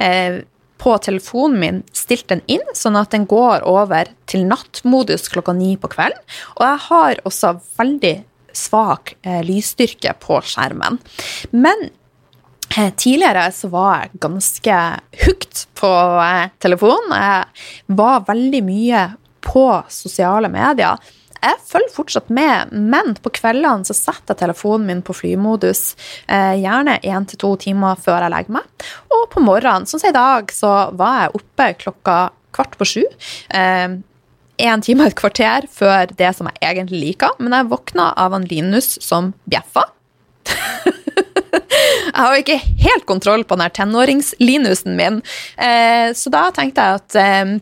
[0.00, 0.38] eh,
[0.80, 5.74] på telefonen min stilt den inn, sånn at den går over til nattmodus klokka ni
[5.80, 6.20] på kvelden.
[6.56, 8.16] Og jeg har også veldig
[8.56, 11.00] svak eh, lysstyrke på skjermen.
[11.52, 11.88] Men
[12.76, 14.80] tidligere så var jeg ganske
[15.24, 15.92] hooked på
[16.62, 17.12] telefon.
[17.12, 19.04] Jeg var veldig mye
[19.46, 20.98] på sosiale medier.
[21.36, 25.94] Jeg følger fortsatt med, men på kveldene så setter jeg telefonen min på flymodus.
[26.26, 28.88] Eh, gjerne én til to timer før jeg legger meg.
[29.12, 32.18] Og på morgenen, sånn som i dag, så var jeg oppe klokka
[32.56, 33.02] kvart på sju.
[34.56, 38.36] En time og et kvarter før det som jeg egentlig liker, men jeg våkna av
[38.36, 39.84] en Linus som bjeffa.
[41.70, 45.22] Jeg har jo ikke helt kontroll på den tenårings-Linusen min,
[45.58, 47.56] eh, så da tenkte jeg at eh,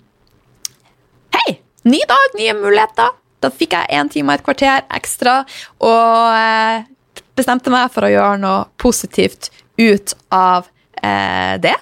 [1.34, 1.56] Hei,
[1.90, 3.14] ny dag, nye muligheter.
[3.42, 5.40] Da fikk jeg én time og et kvarter ekstra,
[5.82, 6.84] og eh,
[7.36, 10.68] bestemte meg for å gjøre noe positivt ut av
[11.02, 11.74] eh, det.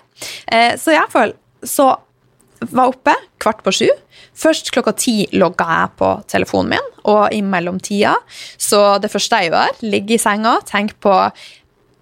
[0.47, 1.93] Eh, så fall så
[2.71, 3.89] var oppe kvart på sju.
[4.39, 8.15] Først klokka ti logga jeg på telefonen min, og i mellomtida
[8.57, 11.17] Så det første jeg gjør, ligge i senga, tenke på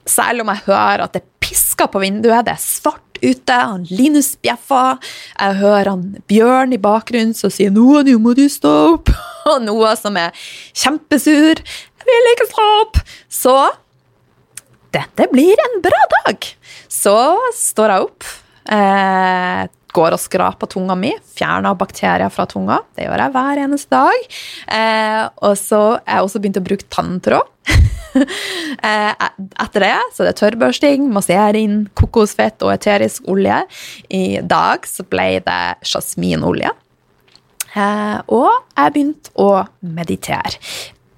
[0.09, 4.33] Selv om jeg hører at det pisker på vinduet, det er svart ute, han Linus
[4.41, 4.97] bjeffer,
[5.37, 9.13] jeg hører han Bjørn i bakgrunnen som sier 'Noah, nå må du stå opp',
[9.51, 10.33] og Noah som er
[10.73, 11.61] kjempesur.
[11.61, 13.03] 'Jeg vil ikke stå opp'.
[13.29, 13.57] Så
[14.91, 16.47] dette blir en bra dag.
[16.89, 17.17] Så
[17.55, 18.25] står jeg opp.
[18.71, 22.81] Eh, går og skraper tunga mi, fjerner bakterier fra tunga.
[22.95, 24.29] Det gjør jeg hver eneste dag.
[24.79, 27.57] Eh, og så har jeg også begynt å bruke tanntråd.
[28.89, 29.27] eh,
[29.65, 33.63] etter det så er det tørrbørsting, massering, kokosfett og eterisk olje.
[34.13, 36.73] I dag så ble det jasminolje.
[37.71, 39.51] Eh, og jeg begynte å
[39.87, 40.59] meditere.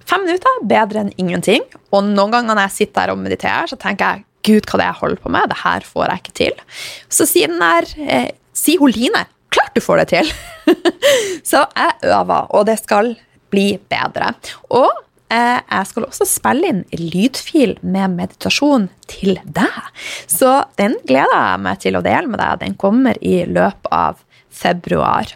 [0.09, 1.65] Fem minutter bedre enn ingenting.
[1.93, 4.83] Og noen ganger når jeg sitter her og mediterer, så tenker jeg Gud, hva det
[4.83, 5.51] er jeg holder på med?
[5.53, 6.57] Det her får jeg ikke til.
[7.07, 9.23] Så sier den der eh, sier Line.
[9.53, 10.33] Klart du får det til!
[11.49, 13.13] så jeg øver, og det skal
[13.53, 14.33] bli bedre.
[14.73, 14.89] Og
[15.33, 19.79] jeg skal også spille inn lydfil med meditasjon til deg.
[20.29, 22.61] Så den gleder jeg meg til å dele med deg.
[22.63, 24.21] Den kommer i løpet av
[24.53, 25.33] februar.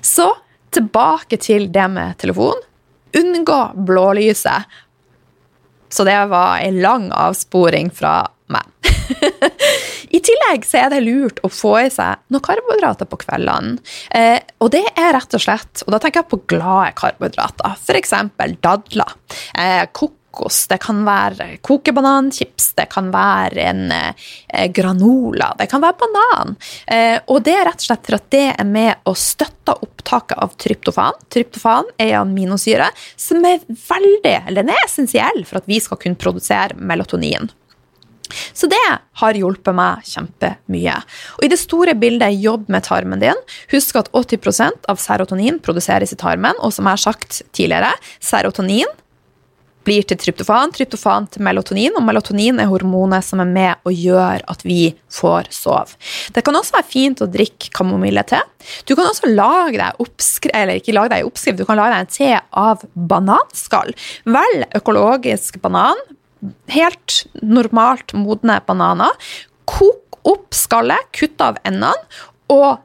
[0.00, 0.30] Så
[0.74, 2.58] tilbake til det med telefon.
[3.16, 4.66] Unngå blålyset.
[5.88, 8.66] Så det var ei lang avsporing fra meg.
[10.16, 13.78] I tillegg så er det lurt å få i seg noen karbohydrater på kveldene.
[14.14, 18.14] Eh, og det er rett og slett, og da tenker jeg på glade karbohydrater, f.eks.
[18.64, 19.16] dadler.
[19.58, 26.00] Eh, kokos, det kan være kokebananchips, det kan være en eh, granola, det kan være
[26.04, 26.56] banan.
[26.86, 30.38] Eh, og det er rett og slett for at det er med å støtte opptaket
[30.38, 31.22] av tryptofan.
[31.32, 36.00] Tryptofan er en aminosyre som er veldig, eller den er essensiell for at vi skal
[36.02, 37.50] kunne produsere melatonin.
[38.56, 38.82] Så det
[39.20, 40.98] har hjulpet meg kjempemye.
[41.38, 43.40] Og i det store bildet, jobb med tarmen din.
[43.72, 47.92] Husk at 80% av serotonin produseres i tarmen, og som jeg har sagt tidligere,
[48.24, 48.90] serotonin
[49.86, 54.42] blir til tryptofan, tryptofan til melatonin, og melatonin er hormonet som er med og gjør
[54.50, 54.80] at vi
[55.12, 55.94] får sove.
[56.34, 58.42] Det kan også være fint å drikke kamomille-te.
[58.88, 62.06] Du kan også lage deg oppskrift, eller ikke lage deg oppskrift, du kan lage deg
[62.06, 62.32] en te
[62.66, 63.94] av bananskall.
[64.26, 66.00] Velg økologisk banan,
[66.72, 69.12] helt normalt modne bananer.
[69.66, 71.94] Kok opp skallet, kutt av endene,
[72.52, 72.78] og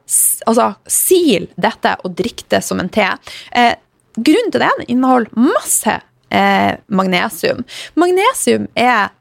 [0.50, 3.08] altså, sil dette og drikk det som en te.
[3.54, 3.74] Eh,
[4.18, 6.00] grunnen til det inneholder masse
[6.34, 7.62] eh, magnesium.
[8.00, 9.12] Magnesium er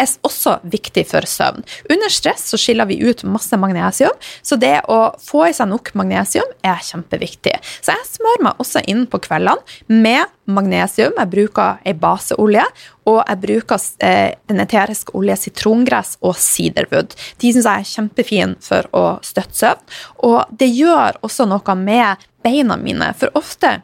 [0.00, 1.64] er også viktig for søvn.
[1.90, 5.92] Under stress så skiller vi ut masse magnesium, så det å få i seg nok
[5.98, 7.56] magnesium er kjempeviktig.
[7.80, 11.14] Så jeg smører meg også inn på kveldene med magnesium.
[11.18, 12.64] Jeg bruker ei baseolje,
[13.10, 17.14] og jeg bruker eh, den eteriske olje sitrongress og siderwood.
[17.40, 19.86] De syns jeg er kjempefine for å støtte søvn,
[20.26, 23.80] og det gjør også noe med beina mine, for ofte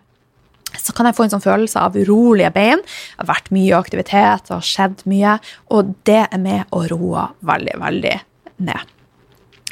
[0.82, 2.82] så kan jeg få en sånn følelse av urolige bein.
[2.82, 5.38] Det har vært mye aktivitet, det har skjedd mye,
[5.72, 8.18] og det er med å roe veldig, veldig
[8.66, 8.92] ned.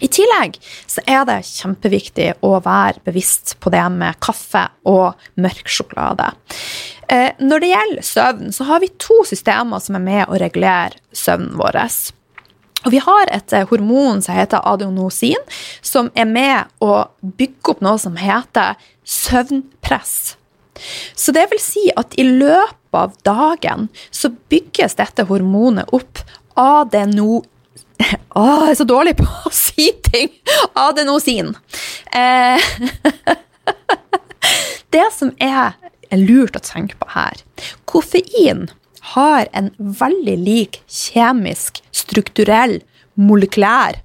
[0.03, 0.57] I tillegg
[0.90, 6.33] så er det kjempeviktig å være bevisst på det med kaffe og mørk sjokolade.
[7.07, 10.99] Eh, når det gjelder søvn, så har vi to systemer som er med å regulere
[11.14, 11.79] søvnen vår.
[12.85, 15.40] Og vi har et eh, hormon som heter adeonosin,
[15.81, 18.75] som er med å bygge opp noe som heter
[19.09, 20.35] søvnpress.
[21.15, 26.23] Så det vil si at i løpet av dagen så bygges dette hormonet opp
[26.59, 27.43] adeno...
[28.35, 30.33] Å, jeg er så dårlig på å si ting!
[30.79, 31.55] Adenosin.
[32.11, 32.63] Eh,
[34.95, 35.77] det som er
[36.14, 37.41] lurt å tenke på her
[37.91, 38.68] Koffein
[39.14, 42.79] har en veldig lik kjemisk, strukturell,
[43.18, 43.99] molekylær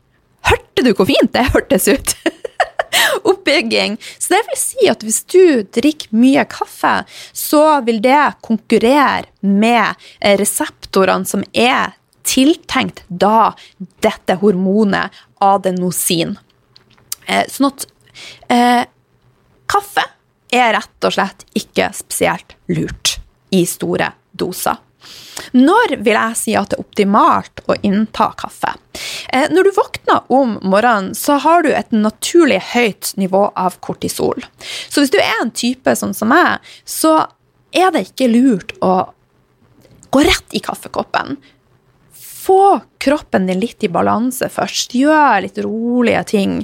[0.50, 2.16] Hørte du hvor fint det hørtes ut?
[3.30, 3.98] oppbygging.
[4.18, 6.96] Så det vil si at hvis du drikker mye kaffe,
[7.34, 10.10] så vil det konkurrere med
[10.40, 11.96] reseptorene som er
[12.30, 13.54] tiltenkt da
[14.04, 16.36] dette hormonet adenosin.
[17.26, 17.88] Eh, sånn at
[18.52, 18.84] eh,
[19.70, 20.06] kaffe
[20.54, 23.18] er rett og slett ikke spesielt lurt
[23.56, 24.78] i store doser.
[25.56, 28.74] Når vil jeg si at det er optimalt å innta kaffe?
[29.34, 34.44] Eh, når du våkner om morgenen, så har du et naturlig høyt nivå av kortisol.
[34.90, 37.16] Så hvis du er en type sånn som meg, så
[37.76, 39.12] er det ikke lurt å
[40.10, 41.38] gå rett i kaffekoppen.
[42.50, 44.96] Få kroppen din litt i balanse først.
[44.98, 46.56] Gjør litt rolige ting,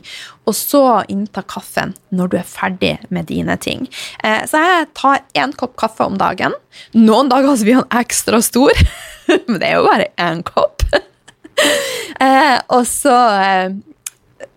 [0.50, 0.82] og så
[1.14, 3.86] innta kaffen når du er ferdig med dine ting.
[4.26, 6.58] Eh, så jeg tar én kopp kaffe om dagen.
[6.98, 8.74] Noen dager blir han ekstra stor,
[9.48, 10.88] men det er jo bare én kopp.
[12.26, 13.78] eh, og så eh,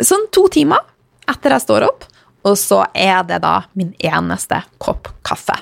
[0.01, 0.81] sånn to timer
[1.29, 2.09] etter jeg står opp,
[2.49, 5.61] og så er det da min eneste kopp kaffe.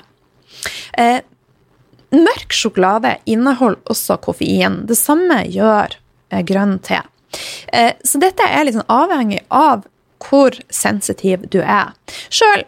[2.15, 4.83] Mørk sjokolade inneholder også koffein.
[4.87, 5.97] Det samme gjør
[6.31, 7.01] eh, grønn te.
[7.73, 9.85] Eh, så dette er sånn avhengig av
[10.23, 11.93] hvor sensitiv du er.
[12.33, 12.65] Sjøl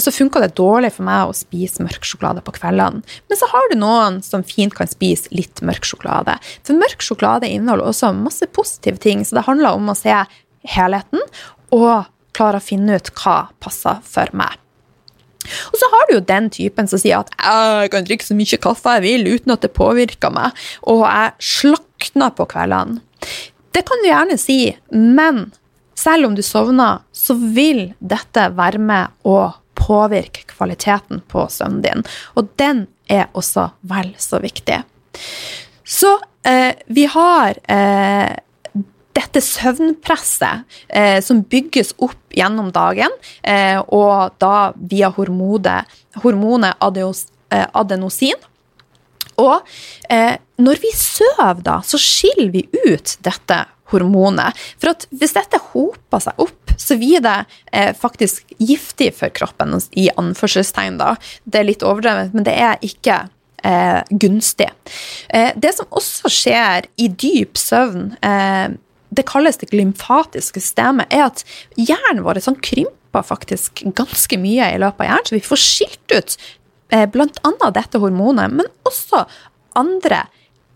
[0.00, 3.02] så funka det dårlig for meg å spise mørk sjokolade på kveldene.
[3.28, 6.38] Men så har du noen som fint kan spise litt mørk sjokolade.
[6.64, 10.16] For mørk sjokolade inneholder også masse positive ting, så det handler om å se
[10.72, 11.20] helheten
[11.72, 14.61] og klare å finne ut hva passer for meg.
[15.70, 18.60] Og så har du jo den typen som sier at jeg kan drikke så mye
[18.62, 23.02] kaffe jeg vil uten at det påvirker meg, og jeg slakner på kveldene.
[23.72, 24.58] Det kan du gjerne si,
[24.92, 25.46] men
[25.96, 32.04] selv om du sovner, så vil dette være med å påvirke kvaliteten på søvnen din,
[32.36, 34.82] og den er også vel så viktig.
[35.84, 36.12] Så
[36.48, 38.34] eh, vi har eh,
[39.12, 43.12] dette søvnpresset eh, som bygges opp gjennom dagen,
[43.42, 45.90] eh, og da via hormonet,
[46.22, 46.80] hormonet
[47.52, 48.48] eh, adenosin.
[49.40, 49.60] Og
[50.12, 53.62] eh, når vi sover, da, så skiller vi ut dette
[53.92, 54.58] hormonet.
[54.80, 57.38] For at hvis dette hoper seg opp, så blir det
[57.72, 60.98] eh, faktisk giftig for kroppen, i anførselstegn.
[61.00, 61.14] da.
[61.44, 63.18] Det er litt overdrevet, men det er ikke
[63.64, 64.70] eh, gunstig.
[65.32, 68.12] det som også skjer i dyp søvn
[69.12, 71.44] det kalles det glymfatiske systemet, er at
[71.76, 76.14] hjernen vår sånn krymper faktisk ganske mye i løpet av hjernen, så vi får skilt
[76.16, 76.36] ut
[76.94, 77.70] eh, bl.a.
[77.76, 79.26] dette hormonet, men også
[79.78, 80.24] andre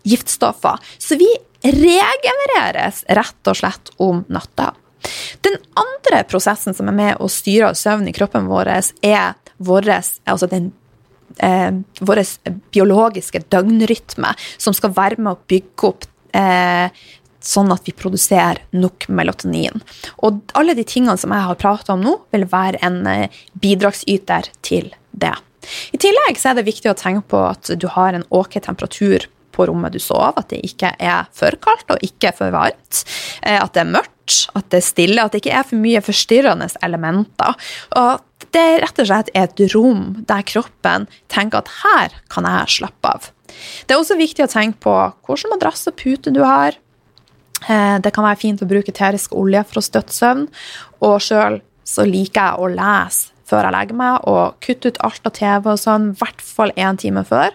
[0.07, 0.77] giftstoffer.
[1.01, 1.29] Så vi
[1.65, 4.71] regenereres rett og slett om natta.
[5.45, 8.69] Den andre prosessen som er med å styre søvn i kroppen vår,
[9.05, 9.89] er vår,
[10.29, 12.23] altså eh, vår
[12.73, 16.07] biologiske døgnrytme, som skal være med å bygge opp
[16.37, 17.05] eh,
[17.47, 19.81] sånn at vi produserer nok melatonin.
[20.25, 24.51] Og alle de tingene som jeg har pratet om nå, vil være en eh, bidragsyter
[24.65, 25.33] til det.
[25.95, 29.27] I tillegg er det viktig å tenke på at du har en ok temperatur
[29.57, 33.03] på rommet du sover, at det ikke er for kaldt og ikke for varmt,
[33.41, 36.03] eh, at det er mørkt, at det er stille, at det ikke er for mye
[36.03, 37.55] forstyrrende elementer.
[37.97, 42.75] Og det er rett og slett et rom der kroppen tenker at her kan jeg
[42.77, 43.31] slappe av.
[43.87, 44.95] Det er også viktig å tenke på
[45.25, 46.77] hvilken madrass og pute du har,
[47.65, 50.45] det kan være fint å bruke eterisk olje for å støtte søvn.
[51.03, 55.27] Og sjøl så liker jeg å lese før jeg legger meg, og kutte ut alt
[55.29, 57.53] av TV og sånn, i hvert fall én time før.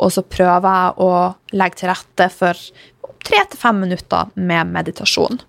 [0.00, 1.10] Og så prøver jeg å
[1.52, 2.60] legge til rette for
[3.24, 5.42] tre til fem minutter med meditasjon.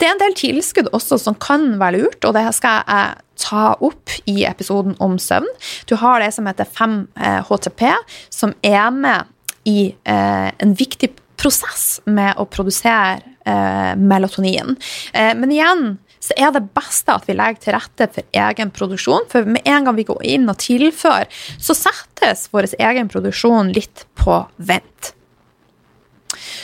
[0.00, 3.64] Det er en del tilskudd også som kan være lurt, og det skal jeg ta
[3.84, 5.48] opp i episoden om søvn.
[5.88, 9.28] Du har det som heter 5-HTP, eh, som er med
[9.68, 14.76] i eh, en viktig prosess med å produsere eh, melatonin.
[15.12, 15.84] Eh, men igjen
[16.20, 19.24] så er det beste at vi legger til rette for egen produksjon.
[19.32, 24.04] For med en gang vi går inn og tilfører, så settes vår egen produksjon litt
[24.20, 25.14] på vent.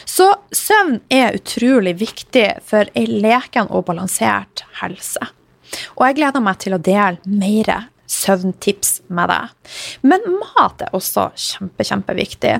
[0.07, 5.25] Så søvn er utrolig viktig for ei leken og balansert helse.
[5.97, 9.73] Og jeg gleder meg til å dele mer søvntips med deg.
[10.07, 12.55] Men mat er også kjempe, kjempeviktig.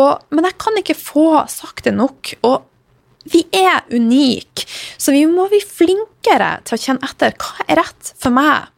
[0.00, 2.34] Og, men jeg kan ikke få sagt det nok.
[2.46, 2.58] Og
[3.30, 4.64] vi er unike,
[4.96, 8.70] så vi må bli flinkere til å kjenne etter hva er rett for meg.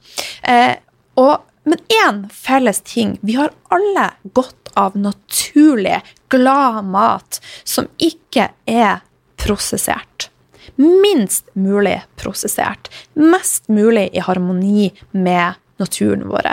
[0.43, 0.75] Eh,
[1.21, 3.17] og, men én felles ting.
[3.23, 6.01] Vi har alle godt av naturlig,
[6.33, 9.03] glad mat som ikke er
[9.41, 10.31] prosessert.
[10.77, 12.89] Minst mulig prosessert.
[13.15, 16.49] Mest mulig i harmoni med naturen vår.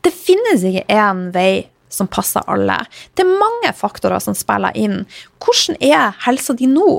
[0.00, 2.78] Det finnes ikke én vei som passer alle.
[3.14, 5.02] Det er mange faktorer som spiller inn.
[5.42, 6.90] Hvordan er helsa di nå?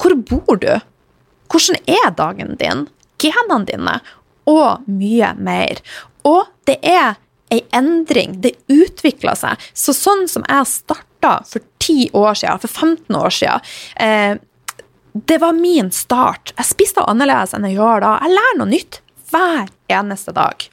[0.00, 0.72] Hvor bor du?
[1.50, 2.86] Hvordan er dagen din?
[3.20, 3.98] Genene dine?
[4.48, 5.82] Og mye mer.
[6.26, 7.18] Og det er
[7.50, 8.38] ei endring.
[8.40, 9.58] Det utvikler seg.
[9.74, 13.66] Så sånn som jeg starta for 10 år siden, for 15 år siden
[14.00, 14.38] eh,
[15.12, 16.54] Det var min start.
[16.56, 18.12] Jeg spiste annerledes enn jeg gjør da.
[18.22, 19.00] Jeg lærer noe nytt
[19.30, 20.68] hver eneste dag.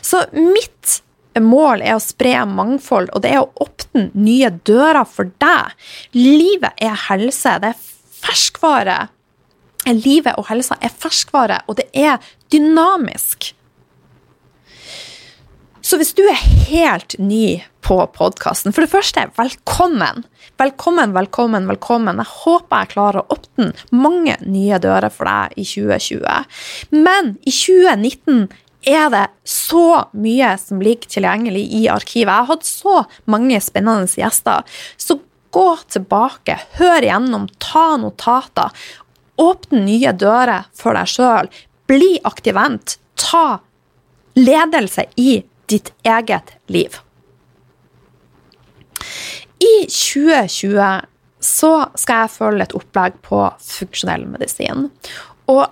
[0.00, 1.02] Så mitt
[1.38, 5.76] mål er å spre mangfold, og det er å åpne nye dører for deg.
[6.16, 7.58] Livet er helse.
[7.62, 7.86] Det er
[8.18, 8.98] ferskvare.
[9.88, 12.18] Livet og helsa er ferskvare, og det er
[12.52, 13.52] dynamisk.
[15.88, 16.36] Så hvis du er
[16.68, 20.26] helt ny på podkasten, for det første, velkommen.
[20.60, 22.20] Velkommen, velkommen, velkommen.
[22.20, 26.44] Jeg håper jeg klarer å åpne mange nye dører for deg i 2020.
[26.92, 28.44] Men i 2019
[28.92, 32.34] er det så mye som ligger tilgjengelig i arkivet.
[32.34, 34.68] Jeg har hatt så mange spennende gjester.
[35.00, 35.22] Så
[35.56, 38.76] gå tilbake, hør igjennom, ta notater.
[39.40, 41.48] Åpne nye dører for deg sjøl.
[41.88, 42.98] Bli aktivent.
[43.16, 43.62] Ta
[44.36, 46.98] ledelse i ditt eget liv.
[49.58, 51.06] I 2020
[51.40, 54.88] så skal jeg følge et opplegg på funksjonell medisin.
[55.50, 55.64] Og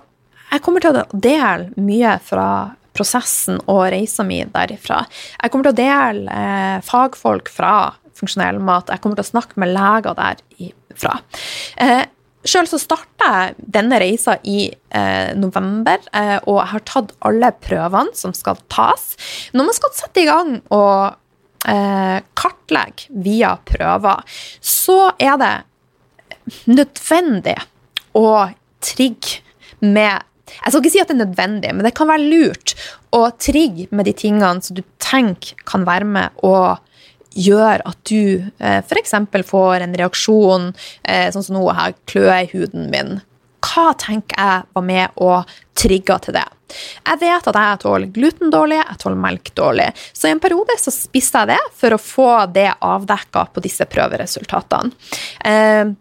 [0.47, 2.49] jeg kommer til å dele mye fra
[2.97, 5.03] prosessen og reisa mi derifra.
[5.41, 7.73] Jeg kommer til å dele eh, fagfolk fra
[8.17, 8.89] funksjonell mat.
[8.89, 11.17] Jeg kommer til å snakke med leger derifra.
[11.83, 12.05] Eh,
[12.47, 17.51] Sjøl så starta jeg denne reisa i eh, november, eh, og jeg har tatt alle
[17.63, 19.09] prøvene som skal tas.
[19.51, 21.17] Når man skal sette i gang og
[21.67, 24.23] eh, kartlegge via prøver,
[24.63, 25.55] så er det
[26.71, 27.57] nødvendig
[28.15, 28.29] å
[28.83, 29.43] trigge
[29.83, 32.71] med jeg skal ikke si at det er nødvendig, men det kan være lurt
[33.11, 36.77] å trigge med de tingene som du tenker kan være med å
[37.37, 39.15] gjør at du eh, f.eks.
[39.47, 40.69] får en reaksjon,
[41.03, 43.17] eh, sånn som nå her, kløe i huden min.
[43.67, 46.45] Hva tenker jeg var med og trigga til det?
[47.07, 49.87] Jeg vet at jeg tåler gluten dårlig, jeg tåler melk dårlig.
[50.13, 53.87] Så i en periode så spiste jeg det for å få det avdekka på disse
[53.89, 54.91] prøveresultatene.
[55.47, 55.95] Eh,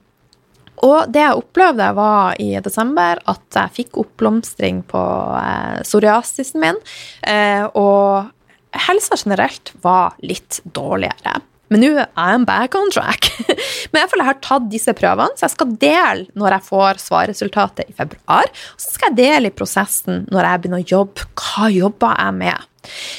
[0.84, 5.02] og det jeg opplevde, var i desember at jeg fikk oppblomstring på
[5.38, 6.80] eh, psoriasisen min.
[7.24, 8.32] Eh, og
[8.86, 11.40] helsa generelt var litt dårligere.
[11.72, 13.28] Men nå er jeg back on track.
[13.90, 17.02] Men jeg føler jeg har tatt disse prøvene, så jeg skal dele når jeg får
[17.02, 18.46] svarresultatet i februar.
[18.46, 21.26] Og så skal jeg dele i prosessen når jeg begynner å jobbe.
[21.42, 22.72] Hva jobber jeg med?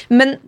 [0.08, 0.38] Men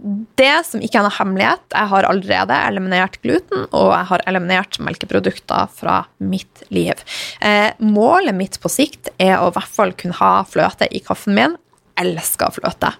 [0.40, 4.80] det som ikke er noe hemmelighet, jeg har allerede eliminert gluten, og jeg har eliminert
[4.80, 7.04] melkeprodukter fra mitt liv.
[7.44, 11.36] Eh, målet mitt på sikt er å i hvert fall kunne ha fløte i kaffen
[11.36, 11.58] min.
[12.00, 12.94] Jeg Elsker fløte.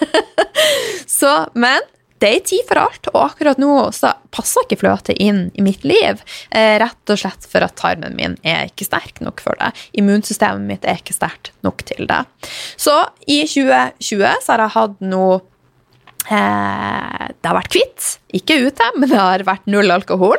[1.20, 1.84] så, men
[2.20, 5.86] det er tid for alt, og akkurat nå så passer ikke fløte inn i mitt
[5.88, 6.20] liv.
[6.52, 9.72] Eh, rett og slett for at tarmen min er ikke sterk nok for det.
[9.96, 12.20] Immunsystemet mitt er ikke sterkt nok til det.
[12.76, 15.40] Så i 2020 så har jeg hatt noe
[16.30, 20.38] det har vært kvitt, ikke ute, men det har vært null alkohol.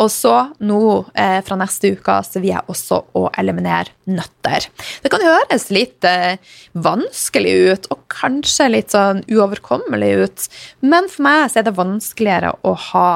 [0.00, 0.32] Og så
[0.64, 0.80] nå
[1.18, 4.66] eh, fra neste uke så vil jeg også å eliminere nøtter.
[5.02, 6.40] Det kan høres litt eh,
[6.72, 10.48] vanskelig ut og kanskje litt sånn uoverkommelig ut,
[10.84, 13.12] men for meg så er det vanskeligere å ha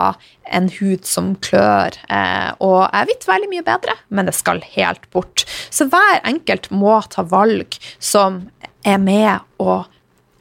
[0.56, 1.96] en hud som klør.
[2.12, 5.46] Eh, og jeg vet veldig mye bedre, men det skal helt bort.
[5.70, 8.46] Så hver enkelt må ta valg som
[8.86, 9.82] er med å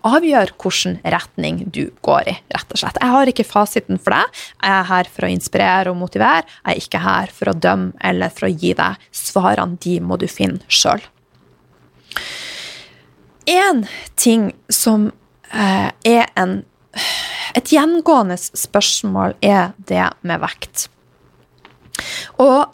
[0.06, 3.00] avgjør hvilken retning du går i, rett og slett.
[3.02, 4.40] Jeg har ikke fasiten for deg.
[4.62, 6.46] Jeg er her for å inspirere og motivere.
[6.64, 9.80] Jeg er ikke her for å dømme eller for å gi deg svarene.
[9.82, 11.04] De må du finne sjøl.
[13.46, 13.84] En
[14.18, 15.12] ting som
[15.52, 16.58] eh, er en,
[17.54, 20.88] et gjengående spørsmål, er det med vekt.
[22.42, 22.74] Og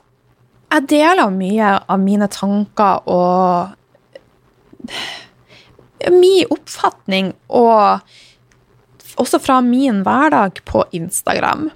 [0.72, 3.76] jeg deler mye av mine tanker og
[6.14, 8.02] min oppfatning, og
[9.22, 11.70] også fra min hverdag på Instagram.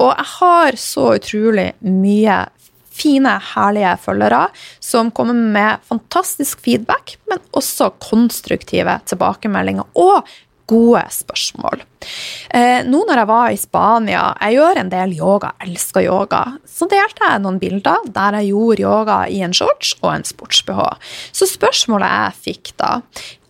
[0.00, 2.42] Og jeg har så utrolig mye
[2.92, 4.46] fine, herlige følgere
[4.82, 10.28] som kommer med fantastisk feedback, men også konstruktive tilbakemeldinger og
[10.72, 11.82] gode spørsmål.
[12.54, 16.88] Eh, nå når jeg var i Spania, jeg gjør en del yoga, elsker yoga, så
[16.90, 20.82] delte jeg noen bilder der jeg gjorde yoga i en shorts og en sports-BH.
[21.34, 22.92] Så spørsmålet jeg fikk da,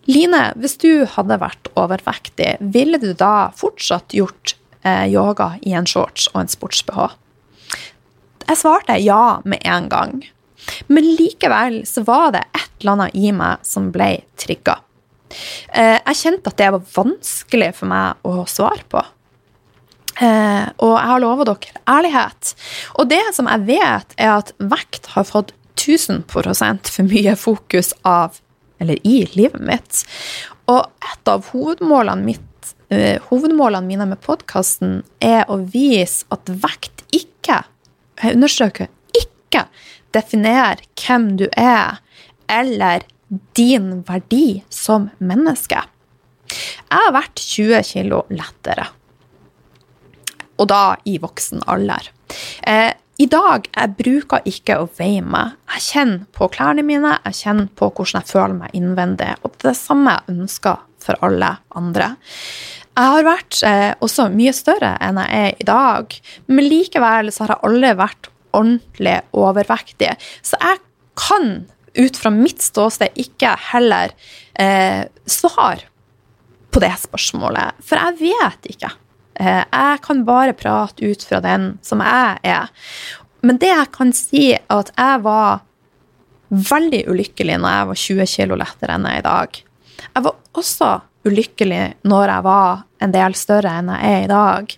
[0.09, 5.87] Line, hvis du hadde vært overvektig, ville du da fortsatt gjort eh, yoga i en
[5.87, 7.13] shorts og en sports-BH?
[8.43, 10.17] Jeg svarte ja med en gang.
[10.91, 14.77] Men likevel så var det et eller annet i meg som ble trigga.
[15.71, 19.03] Eh, jeg kjente at det var vanskelig for meg å svare på.
[20.21, 22.53] Eh, og jeg har lova dere ærlighet.
[22.99, 28.37] Og det som jeg vet, er at vekt har fått 1000% for mye fokus av
[28.83, 30.03] eller i livet mitt.
[30.71, 37.05] Og et av hovedmålene, mitt, uh, hovedmålene mine med podkasten er å vise at vekt
[37.15, 37.63] ikke,
[38.21, 39.65] jeg undersøker, ikke,
[40.13, 41.99] definerer hvem du er,
[42.51, 43.07] eller
[43.57, 45.79] din verdi som menneske.
[46.53, 48.85] Jeg har vært 20 kilo lettere,
[50.61, 52.11] og da i voksen alder.
[52.61, 55.53] Eh, i dag jeg bruker ikke å veie meg.
[55.75, 59.29] Jeg kjenner på klærne mine, jeg kjenner på hvordan jeg føler meg innvendig.
[59.43, 62.15] Og det er det samme jeg ønsker for alle andre.
[62.93, 67.43] jeg har vært eh, også mye større enn jeg er i dag, men likevel så
[67.43, 70.11] har jeg aldri vært ordentlig overvektig.
[70.45, 70.81] Så jeg
[71.17, 74.13] kan ut fra mitt ståsted ikke heller
[74.59, 75.89] eh, svare
[76.73, 78.89] på det spørsmålet, for jeg vet ikke.
[79.35, 82.71] Eh, jeg kan bare prate ut fra den som jeg er.
[83.43, 85.63] Men det jeg kan si, er at jeg var
[86.53, 89.63] veldig ulykkelig når jeg var 20 kg lettere enn jeg er i dag.
[90.03, 90.91] Jeg var også
[91.23, 94.75] ulykkelig når jeg var en del større enn jeg er i dag.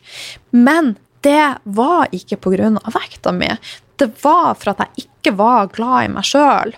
[0.55, 0.95] Men
[1.25, 2.71] det var ikke pga.
[2.93, 3.49] vekta mi.
[3.97, 6.75] Det var for at jeg ikke var glad i meg sjøl.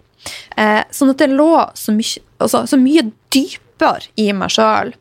[0.57, 4.93] Eh, sånn at det lå så mye, altså, så mye dypere i meg sjøl.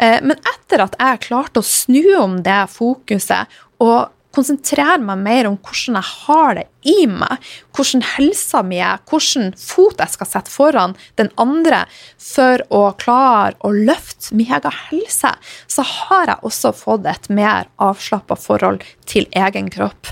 [0.00, 5.48] Eh, men etter at jeg klarte å snu om det fokuset og konsentrere meg mer
[5.48, 10.30] om hvordan jeg har det i meg, hvordan helsa mi er, hvordan fot jeg skal
[10.30, 11.84] sette foran den andre
[12.16, 15.34] for å klare å løfte min egen helse,
[15.68, 20.10] så har jeg også fått et mer avslappa forhold til egen kropp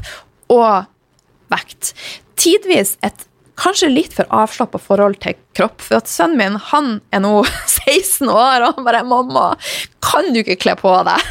[0.52, 0.84] og
[1.50, 1.94] vekt.
[2.40, 3.26] Tidvis et
[3.60, 5.82] kanskje litt for avslappa forhold til kropp.
[5.84, 7.34] For at sønnen min han er nå
[7.66, 9.46] 16 år, og han bare 'Mamma,
[10.04, 11.30] kan du ikke kle på deg?'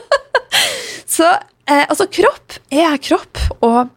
[1.16, 3.90] Så eh, altså, kropp er kropp, og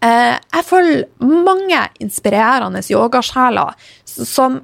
[0.00, 3.76] eh, jeg følger mange inspirerende yogasjeler
[4.08, 4.62] som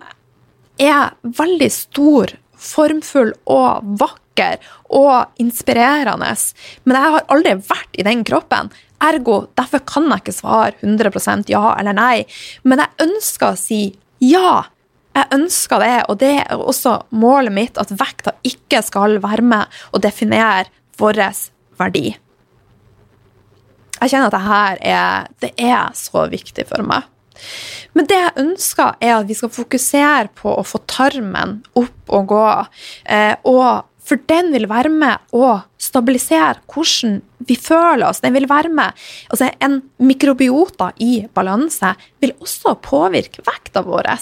[0.81, 4.61] er veldig stor, formfull og vakker
[4.95, 6.33] og inspirerende,
[6.85, 8.71] men jeg har aldri vært i den kroppen.
[9.03, 12.25] Ergo, derfor kan jeg ikke svare 100% ja eller nei.
[12.65, 13.81] Men jeg ønsker å si
[14.25, 14.63] ja.
[15.17, 19.79] Jeg ønsker det, og det er også målet mitt at vekta ikke skal være med
[19.93, 20.69] og definere
[21.01, 21.23] vår
[21.81, 22.11] verdi.
[23.97, 27.09] Jeg kjenner at dette er, det er så viktig for meg.
[27.97, 32.33] Men det jeg ønsker, er at vi skal fokusere på å få tarmen opp og
[32.33, 32.49] gå.
[33.13, 38.23] Eh, og for den vil være med å stabilisere hvordan vi føler oss.
[38.23, 44.13] Den vil være med, altså En mikrobiota i balanse vil også påvirke vekta vår.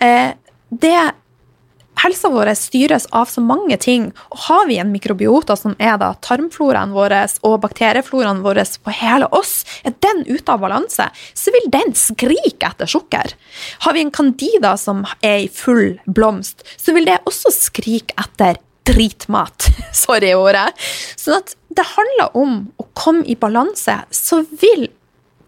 [0.00, 0.34] Eh,
[0.68, 0.98] det
[2.02, 4.10] Helsa vår styres av så mange ting.
[4.30, 7.14] og Har vi en mikrobiota som er da tarmfloraen vår
[7.46, 12.68] og bakteriefloraen vår på hele oss, er den ute av balanse, så vil den skrike
[12.68, 13.34] etter sukker.
[13.86, 18.60] Har vi en candida som er i full blomst, så vil det også skrike etter
[18.86, 19.70] dritmat.
[20.04, 20.70] Sorry, ordet.
[21.18, 24.88] Sånn at det handler om å komme i balanse, så vil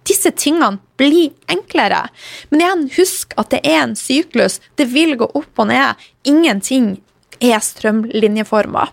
[0.08, 2.06] disse tingene blir enklere.
[2.50, 4.58] Men igjen, husk at det er en syklus.
[4.80, 6.08] Det vil gå opp og ned.
[6.28, 6.96] Ingenting
[7.38, 8.88] er strømlinjeforma.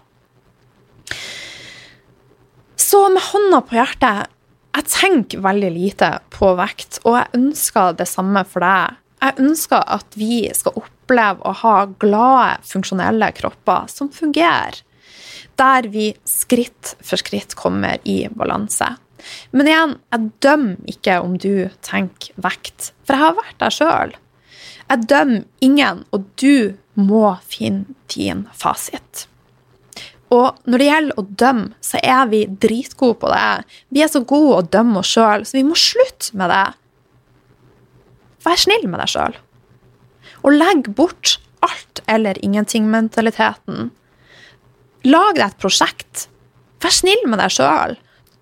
[2.76, 4.32] Så med hånda på hjertet
[4.76, 8.98] jeg tenker veldig lite på vekt, og jeg ønsker det samme for deg.
[9.24, 14.82] Jeg ønsker at vi skal oppleve å ha glade, funksjonelle kropper som fungerer.
[15.56, 18.90] Der vi skritt for skritt kommer i balanse.
[19.52, 24.18] Men igjen, jeg dømmer ikke om du tenker vekt, for jeg har vært der sjøl.
[24.86, 29.26] Jeg dømmer ingen, og du må finne din fasit.
[30.34, 33.66] Og når det gjelder å dømme, så er vi dritgode på det.
[33.94, 36.66] Vi er så gode å dømme oss sjøl, så vi må slutte med det.
[38.46, 39.38] Vær snill med deg sjøl.
[40.46, 43.92] Og legg bort alt eller ingenting-mentaliteten.
[45.06, 46.28] Lag deg et prosjekt.
[46.82, 47.96] Vær snill med deg sjøl.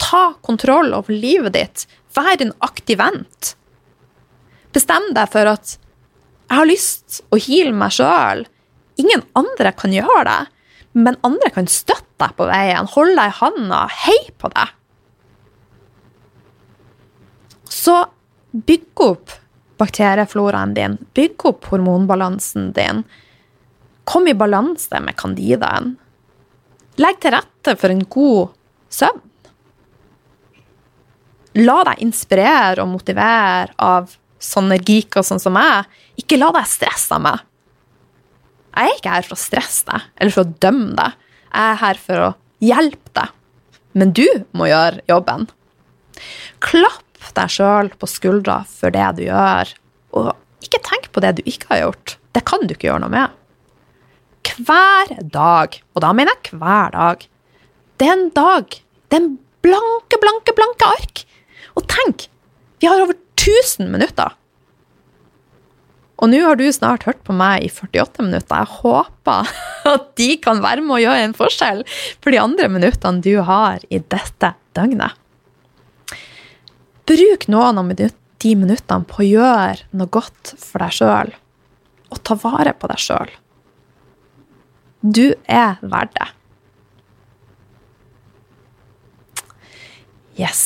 [0.03, 1.85] Ta kontroll over livet ditt.
[2.13, 3.53] Vær en aktiv vent.
[4.73, 8.43] Bestem deg for at jeg har lyst å heale meg sjøl.
[9.01, 10.41] Ingen andre kan gjøre det,
[10.93, 14.75] men andre kan støtte deg på veien, holde deg i handa, heie på deg.
[17.73, 17.95] Så
[18.53, 19.33] bygg opp
[19.81, 23.01] bakteriefloraen din, bygg opp hormonbalansen din.
[24.05, 25.95] Kom i balanse med candidaen.
[27.01, 28.53] Legg til rette for en god
[28.93, 29.23] søvn.
[31.59, 35.85] La deg inspirere og motivere av sånne geeker sånn som meg.
[36.19, 37.43] Ikke la deg stresse av meg.
[38.73, 41.19] Jeg er ikke her for å stresse deg eller for å dømme deg.
[41.53, 42.29] Jeg er her for å
[42.63, 43.35] hjelpe deg.
[43.93, 44.25] Men du
[44.57, 45.45] må gjøre jobben.
[46.63, 49.69] Klapp deg sjøl på skuldra for det du gjør,
[50.17, 50.33] og
[50.65, 52.15] ikke tenk på det du ikke har gjort.
[52.33, 53.39] Det kan du ikke gjøre noe med.
[54.53, 57.23] Hver dag, og da mener jeg hver dag,
[58.01, 58.75] det er en dag.
[59.09, 59.31] Det er en
[59.63, 61.23] blanke, blanke, blanke ark
[61.77, 62.27] og tenk,
[62.81, 64.33] vi har over 1000 minutter.
[66.23, 68.61] Og nå har du snart hørt på meg i 48 minutter.
[68.61, 69.49] Jeg håper
[69.93, 71.83] at de kan være med å gjøre en forskjell
[72.23, 75.19] for de andre minuttene du har i dette døgnet.
[77.03, 81.33] Bruk noen av de minuttene på å gjøre noe godt for deg sjøl,
[82.11, 83.33] og ta vare på deg sjøl.
[85.03, 86.29] Du er verdt det.
[90.39, 90.63] Yes.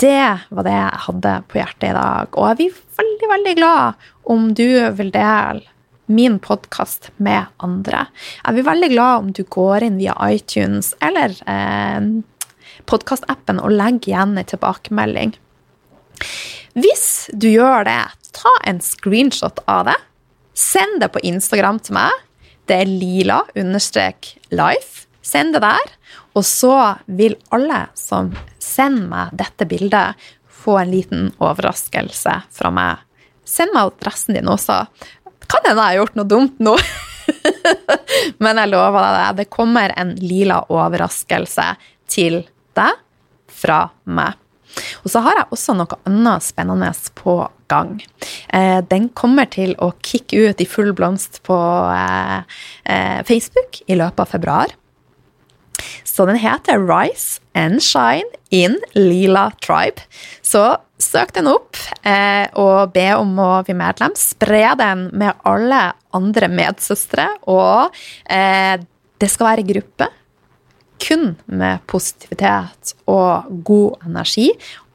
[0.00, 2.38] Det var det jeg hadde på hjertet i dag.
[2.38, 5.66] Og jeg blir veldig, veldig glad om du vil dele
[6.10, 8.06] min podkast med andre.
[8.40, 12.08] Jeg blir veldig glad om du går inn via iTunes eller eh,
[12.90, 15.36] podkastappen og legger igjen en tilbakemelding.
[16.80, 18.00] Hvis du gjør det,
[18.34, 19.98] ta en screenshot av det.
[20.56, 22.26] Send det på Instagram til meg.
[22.66, 25.09] Det er lila understrek life.
[25.22, 25.94] Send det der.
[26.38, 26.74] Og så
[27.06, 30.16] vil alle som sender meg dette bildet,
[30.60, 33.00] få en liten overraskelse fra meg.
[33.48, 34.82] Send meg adressen din også.
[35.50, 36.74] Kan hende jeg har gjort noe dumt nå.
[38.44, 39.30] Men jeg lover deg det.
[39.40, 41.72] Det kommer en lila overraskelse
[42.10, 42.42] til
[42.76, 43.00] deg
[43.60, 44.36] fra meg.
[45.02, 47.34] Og så har jeg også noe annet spennende på
[47.70, 47.96] gang.
[48.54, 51.56] Eh, den kommer til å kicke ut i full blomst på
[51.94, 52.38] eh,
[52.84, 54.76] eh, Facebook i løpet av februar.
[56.20, 60.02] Så den heter Rise and Shine in Lila Tribe.
[60.44, 64.12] Så søk den opp eh, og be om å bli medlem.
[64.20, 65.78] Spre den med alle
[66.12, 67.24] andre medsøstre.
[67.48, 67.96] Og
[68.28, 68.76] eh,
[69.16, 70.10] det skal være gruppe
[71.00, 74.50] kun med positivitet og god energi.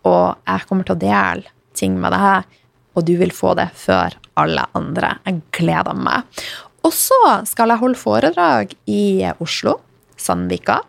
[0.06, 2.58] Og jeg kommer til å dele ting med deg,
[2.94, 4.14] og du vil få det før
[4.46, 5.16] alle andre.
[5.26, 6.46] Jeg gleder meg.
[6.86, 9.80] Og så skal jeg holde foredrag i Oslo,
[10.22, 10.84] Sandvika,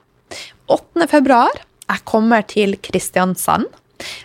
[0.66, 1.06] 8.
[1.10, 1.62] februar.
[1.86, 3.68] Jeg kommer til Kristiansand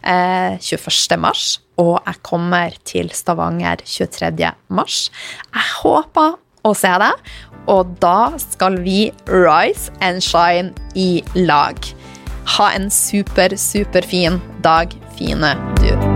[0.04, 1.20] eh, 21.
[1.22, 4.52] mars, og jeg kommer til Stavanger 23.
[4.70, 5.10] mars.
[5.54, 7.34] Jeg håper å se deg,
[7.70, 11.78] og da skal vi rise and shine i lag.
[12.58, 16.11] Ha en super, superfin dag, fine du.